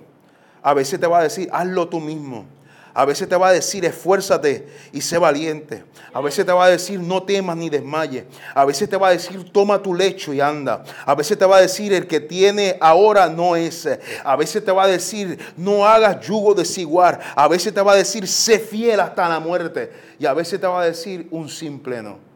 A 0.63 0.73
veces 0.73 0.99
te 0.99 1.05
va 1.05 1.19
a 1.19 1.23
decir 1.23 1.47
hazlo 1.51 1.87
tú 1.87 1.99
mismo. 1.99 2.47
A 2.95 3.05
veces 3.05 3.29
te 3.29 3.35
va 3.35 3.49
a 3.49 3.53
decir 3.53 3.85
esfuérzate 3.85 4.67
y 4.91 5.01
sé 5.01 5.19
valiente. 5.19 5.83
A 6.11 6.19
veces 6.19 6.43
te 6.43 6.51
va 6.51 6.65
a 6.65 6.69
decir 6.69 6.99
no 6.99 7.21
temas 7.21 7.55
ni 7.55 7.69
desmayes. 7.69 8.23
A 8.55 8.65
veces 8.65 8.89
te 8.89 8.97
va 8.97 9.09
a 9.09 9.11
decir 9.11 9.51
toma 9.51 9.79
tu 9.79 9.93
lecho 9.93 10.33
y 10.33 10.41
anda. 10.41 10.83
A 11.05 11.13
veces 11.13 11.37
te 11.37 11.45
va 11.45 11.57
a 11.57 11.61
decir 11.61 11.93
el 11.93 12.07
que 12.07 12.19
tiene 12.19 12.77
ahora 12.81 13.29
no 13.29 13.55
es. 13.55 13.87
A 14.23 14.35
veces 14.35 14.65
te 14.65 14.71
va 14.71 14.85
a 14.85 14.87
decir 14.87 15.37
no 15.55 15.85
hagas 15.85 16.25
yugo 16.25 16.55
desigual. 16.55 17.19
A 17.35 17.47
veces 17.47 17.71
te 17.71 17.81
va 17.81 17.91
a 17.91 17.95
decir 17.95 18.27
sé 18.27 18.57
fiel 18.57 18.99
hasta 18.99 19.29
la 19.29 19.39
muerte. 19.39 19.91
Y 20.17 20.25
a 20.25 20.33
veces 20.33 20.59
te 20.59 20.65
va 20.65 20.81
a 20.81 20.85
decir 20.85 21.27
un 21.29 21.47
simple 21.47 22.01
no. 22.01 22.26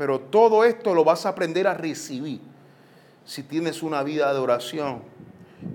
Pero 0.00 0.18
todo 0.18 0.64
esto 0.64 0.94
lo 0.94 1.04
vas 1.04 1.26
a 1.26 1.28
aprender 1.28 1.66
a 1.66 1.74
recibir 1.74 2.40
si 3.26 3.42
tienes 3.42 3.82
una 3.82 4.02
vida 4.02 4.32
de 4.32 4.38
oración 4.38 5.02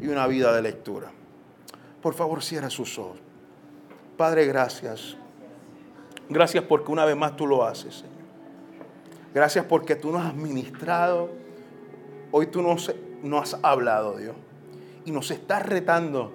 y 0.02 0.08
una 0.08 0.26
vida 0.26 0.52
de 0.52 0.64
lectura. 0.64 1.12
Por 2.02 2.16
favor, 2.16 2.42
cierra 2.42 2.72
sus 2.72 2.98
ojos. 2.98 3.20
Padre, 4.18 4.48
gracias. 4.48 5.16
Gracias 6.28 6.64
porque 6.64 6.92
una 6.92 7.06
vez 7.06 7.16
más 7.16 7.36
tú 7.36 7.46
lo 7.46 7.64
haces, 7.64 7.98
Señor. 7.98 8.16
Gracias 9.32 9.64
porque 9.66 9.96
tú 9.96 10.12
nos 10.12 10.26
has 10.26 10.34
ministrado. 10.34 11.30
Hoy 12.32 12.48
tú 12.48 12.64
nos, 12.64 12.96
nos 13.22 13.54
has 13.54 13.60
hablado, 13.64 14.18
Dios. 14.18 14.36
Y 15.06 15.12
nos 15.12 15.30
estás 15.30 15.64
retando 15.64 16.34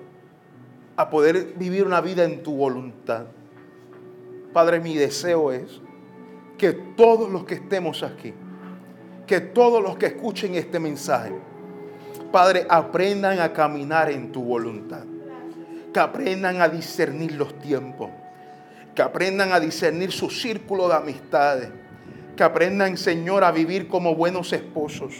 a 0.94 1.10
poder 1.10 1.54
vivir 1.56 1.84
una 1.84 2.00
vida 2.00 2.22
en 2.22 2.44
tu 2.44 2.54
voluntad. 2.54 3.24
Padre, 4.52 4.78
mi 4.78 4.94
deseo 4.94 5.50
es 5.50 5.80
que 6.60 6.74
todos 6.74 7.30
los 7.30 7.46
que 7.46 7.54
estemos 7.54 8.02
aquí, 8.02 8.34
que 9.26 9.40
todos 9.40 9.82
los 9.82 9.96
que 9.96 10.04
escuchen 10.04 10.56
este 10.56 10.78
mensaje, 10.78 11.32
Padre, 12.30 12.66
aprendan 12.68 13.40
a 13.40 13.54
caminar 13.54 14.10
en 14.10 14.30
tu 14.30 14.42
voluntad. 14.44 15.04
Que 15.90 16.00
aprendan 16.00 16.60
a 16.60 16.68
discernir 16.68 17.32
los 17.32 17.58
tiempos, 17.60 18.10
que 18.94 19.00
aprendan 19.00 19.52
a 19.52 19.58
discernir 19.58 20.12
su 20.12 20.28
círculo 20.28 20.86
de 20.86 20.96
amistades, 20.96 21.70
que 22.36 22.42
aprendan, 22.42 22.98
Señor, 22.98 23.42
a 23.42 23.52
vivir 23.52 23.88
como 23.88 24.14
buenos 24.14 24.52
esposos, 24.52 25.14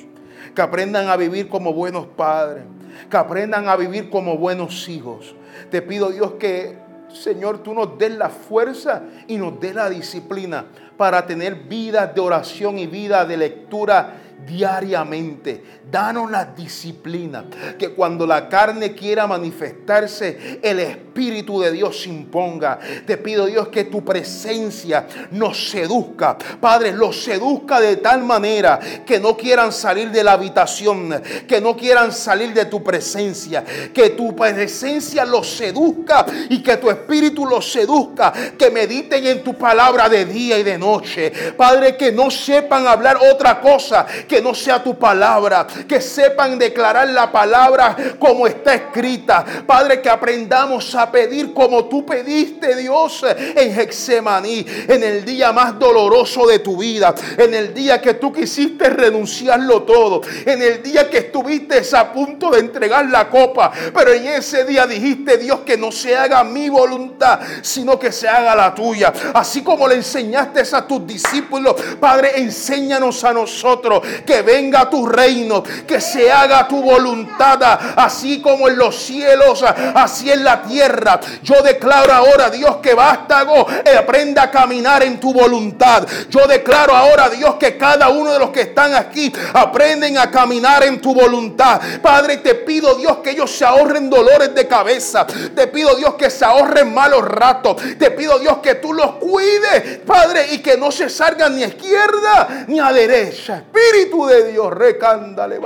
que 0.54 0.60
aprendan 0.60 1.08
a 1.08 1.16
vivir 1.16 1.48
como 1.48 1.72
buenos 1.72 2.06
padres, 2.06 2.64
que 3.08 3.16
aprendan 3.16 3.66
a 3.66 3.76
vivir 3.76 4.10
como 4.10 4.36
buenos 4.36 4.90
hijos. 4.90 5.34
Te 5.70 5.80
pido, 5.80 6.10
Dios, 6.10 6.32
que, 6.32 6.76
Señor, 7.08 7.62
tú 7.62 7.72
nos 7.72 7.96
des 7.96 8.12
la 8.12 8.28
fuerza 8.28 9.04
y 9.26 9.38
nos 9.38 9.58
des 9.58 9.74
la 9.74 9.88
disciplina 9.88 10.66
para 11.00 11.24
tener 11.24 11.54
vidas 11.54 12.14
de 12.14 12.20
oración 12.20 12.78
y 12.78 12.86
vida 12.86 13.24
de 13.24 13.34
lectura 13.34 14.20
diariamente. 14.46 15.80
Danos 15.90 16.30
la 16.30 16.44
disciplina. 16.44 17.44
Que 17.78 17.90
cuando 17.90 18.26
la 18.26 18.48
carne 18.48 18.94
quiera 18.94 19.26
manifestarse, 19.26 20.60
el 20.62 20.78
Espíritu 20.80 21.60
de 21.60 21.72
Dios 21.72 22.02
se 22.02 22.08
imponga. 22.08 22.78
Te 23.06 23.16
pido 23.16 23.46
Dios 23.46 23.68
que 23.68 23.84
tu 23.84 24.04
presencia 24.04 25.06
nos 25.32 25.70
seduzca. 25.70 26.38
Padre, 26.60 26.92
los 26.92 27.22
seduzca 27.22 27.80
de 27.80 27.96
tal 27.96 28.22
manera 28.22 28.78
que 29.04 29.18
no 29.18 29.36
quieran 29.36 29.72
salir 29.72 30.10
de 30.10 30.22
la 30.22 30.32
habitación. 30.32 31.20
Que 31.48 31.60
no 31.60 31.76
quieran 31.76 32.12
salir 32.12 32.54
de 32.54 32.66
tu 32.66 32.82
presencia. 32.82 33.64
Que 33.92 34.10
tu 34.10 34.36
presencia 34.36 35.24
los 35.24 35.48
seduzca 35.48 36.24
y 36.48 36.62
que 36.62 36.76
tu 36.76 36.88
Espíritu 36.88 37.46
los 37.46 37.70
seduzca. 37.70 38.32
Que 38.56 38.70
mediten 38.70 39.26
en 39.26 39.42
tu 39.42 39.54
palabra 39.54 40.08
de 40.08 40.24
día 40.24 40.58
y 40.58 40.62
de 40.62 40.78
noche. 40.78 41.32
Padre, 41.56 41.96
que 41.96 42.12
no 42.12 42.30
sepan 42.30 42.86
hablar 42.86 43.18
otra 43.32 43.60
cosa 43.60 44.06
que 44.30 44.40
no 44.40 44.54
sea 44.54 44.80
tu 44.80 44.96
palabra 44.96 45.66
que 45.88 46.00
sepan 46.00 46.56
declarar 46.56 47.08
la 47.08 47.32
palabra 47.32 47.96
como 48.16 48.46
está 48.46 48.74
escrita. 48.74 49.44
Padre, 49.66 50.00
que 50.00 50.08
aprendamos 50.08 50.94
a 50.94 51.10
pedir 51.10 51.52
como 51.52 51.86
tú 51.86 52.06
pediste, 52.06 52.76
Dios, 52.76 53.24
en 53.24 53.80
Hexemaní, 53.80 54.64
en 54.86 55.02
el 55.02 55.24
día 55.24 55.50
más 55.50 55.76
doloroso 55.76 56.46
de 56.46 56.60
tu 56.60 56.76
vida, 56.76 57.12
en 57.36 57.52
el 57.54 57.74
día 57.74 58.00
que 58.00 58.14
tú 58.14 58.32
quisiste 58.32 58.88
renunciarlo 58.88 59.82
todo, 59.82 60.20
en 60.46 60.62
el 60.62 60.80
día 60.80 61.10
que 61.10 61.18
estuviste 61.18 61.80
a 61.96 62.12
punto 62.12 62.50
de 62.50 62.60
entregar 62.60 63.06
la 63.06 63.28
copa, 63.28 63.72
pero 63.92 64.12
en 64.12 64.26
ese 64.28 64.64
día 64.64 64.86
dijiste, 64.86 65.38
Dios, 65.38 65.60
que 65.60 65.76
no 65.76 65.90
se 65.90 66.16
haga 66.16 66.44
mi 66.44 66.68
voluntad, 66.68 67.40
sino 67.62 67.98
que 67.98 68.12
se 68.12 68.28
haga 68.28 68.54
la 68.54 68.72
tuya. 68.72 69.12
Así 69.34 69.62
como 69.62 69.88
le 69.88 69.96
enseñaste 69.96 70.60
a 70.72 70.86
tus 70.86 71.04
discípulos, 71.04 71.74
Padre, 71.98 72.32
enséñanos 72.36 73.24
a 73.24 73.32
nosotros 73.32 74.02
que 74.24 74.42
venga 74.42 74.88
tu 74.88 75.06
reino, 75.06 75.62
que 75.86 76.00
se 76.00 76.30
haga 76.30 76.66
tu 76.68 76.82
voluntad, 76.82 77.62
así 77.96 78.40
como 78.40 78.68
en 78.68 78.76
los 78.76 78.96
cielos, 78.96 79.62
así 79.62 80.30
en 80.30 80.44
la 80.44 80.62
tierra. 80.62 81.20
Yo 81.42 81.62
declaro 81.62 82.12
ahora, 82.12 82.50
Dios, 82.50 82.76
que 82.76 82.94
vástago 82.94 83.66
eh, 83.84 83.96
aprenda 83.96 84.44
a 84.44 84.50
caminar 84.50 85.02
en 85.02 85.18
tu 85.20 85.32
voluntad. 85.32 86.06
Yo 86.28 86.46
declaro 86.46 86.94
ahora, 86.94 87.28
Dios, 87.28 87.56
que 87.56 87.76
cada 87.76 88.08
uno 88.08 88.32
de 88.32 88.38
los 88.38 88.50
que 88.50 88.62
están 88.62 88.94
aquí 88.94 89.32
aprenden 89.52 90.18
a 90.18 90.30
caminar 90.30 90.84
en 90.84 91.00
tu 91.00 91.14
voluntad. 91.14 91.80
Padre, 92.02 92.38
te 92.38 92.54
pido, 92.54 92.94
Dios, 92.94 93.18
que 93.18 93.30
ellos 93.30 93.50
se 93.50 93.64
ahorren 93.64 94.10
dolores 94.10 94.54
de 94.54 94.66
cabeza. 94.66 95.26
Te 95.26 95.66
pido, 95.66 95.94
Dios, 95.96 96.14
que 96.14 96.30
se 96.30 96.44
ahorren 96.44 96.92
malos 96.92 97.24
ratos. 97.26 97.76
Te 97.98 98.10
pido, 98.10 98.38
Dios, 98.38 98.58
que 98.58 98.76
tú 98.76 98.92
los 98.92 99.12
cuides, 99.16 99.98
Padre, 100.06 100.48
y 100.52 100.58
que 100.58 100.76
no 100.76 100.90
se 100.90 101.08
salgan 101.08 101.56
ni 101.56 101.64
a 101.64 101.68
izquierda 101.68 102.64
ni 102.66 102.78
a 102.78 102.92
derecha. 102.92 103.64
Espíritu 103.72 104.09
de 104.26 104.52
Dios, 104.52 104.72
recándale. 104.72 105.58
¡Uh! 105.58 105.64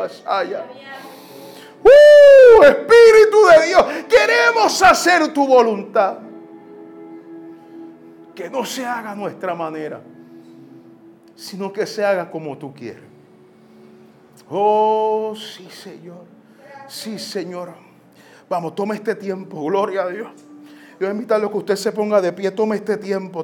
Espíritu 2.62 3.46
de 3.50 3.66
Dios, 3.66 3.84
queremos 4.08 4.82
hacer 4.82 5.32
tu 5.32 5.46
voluntad. 5.46 6.18
Que 8.34 8.50
no 8.50 8.64
se 8.64 8.84
haga 8.84 9.14
nuestra 9.14 9.54
manera, 9.54 10.00
sino 11.36 11.72
que 11.72 11.86
se 11.86 12.04
haga 12.04 12.30
como 12.30 12.58
tú 12.58 12.74
quieres. 12.74 13.04
Oh, 14.50 15.34
sí, 15.36 15.68
Señor. 15.70 16.24
Sí, 16.88 17.18
Señor. 17.18 17.72
Vamos, 18.48 18.74
tome 18.74 18.94
este 18.96 19.14
tiempo. 19.14 19.64
Gloria 19.64 20.02
a 20.02 20.08
Dios. 20.08 20.30
Yo 20.92 21.00
voy 21.00 21.08
a 21.08 21.10
invitarlo 21.12 21.48
a 21.48 21.50
que 21.50 21.58
usted 21.58 21.76
se 21.76 21.92
ponga 21.92 22.20
de 22.20 22.32
pie. 22.32 22.50
Tome 22.50 22.76
este 22.76 22.96
tiempo. 22.96 23.42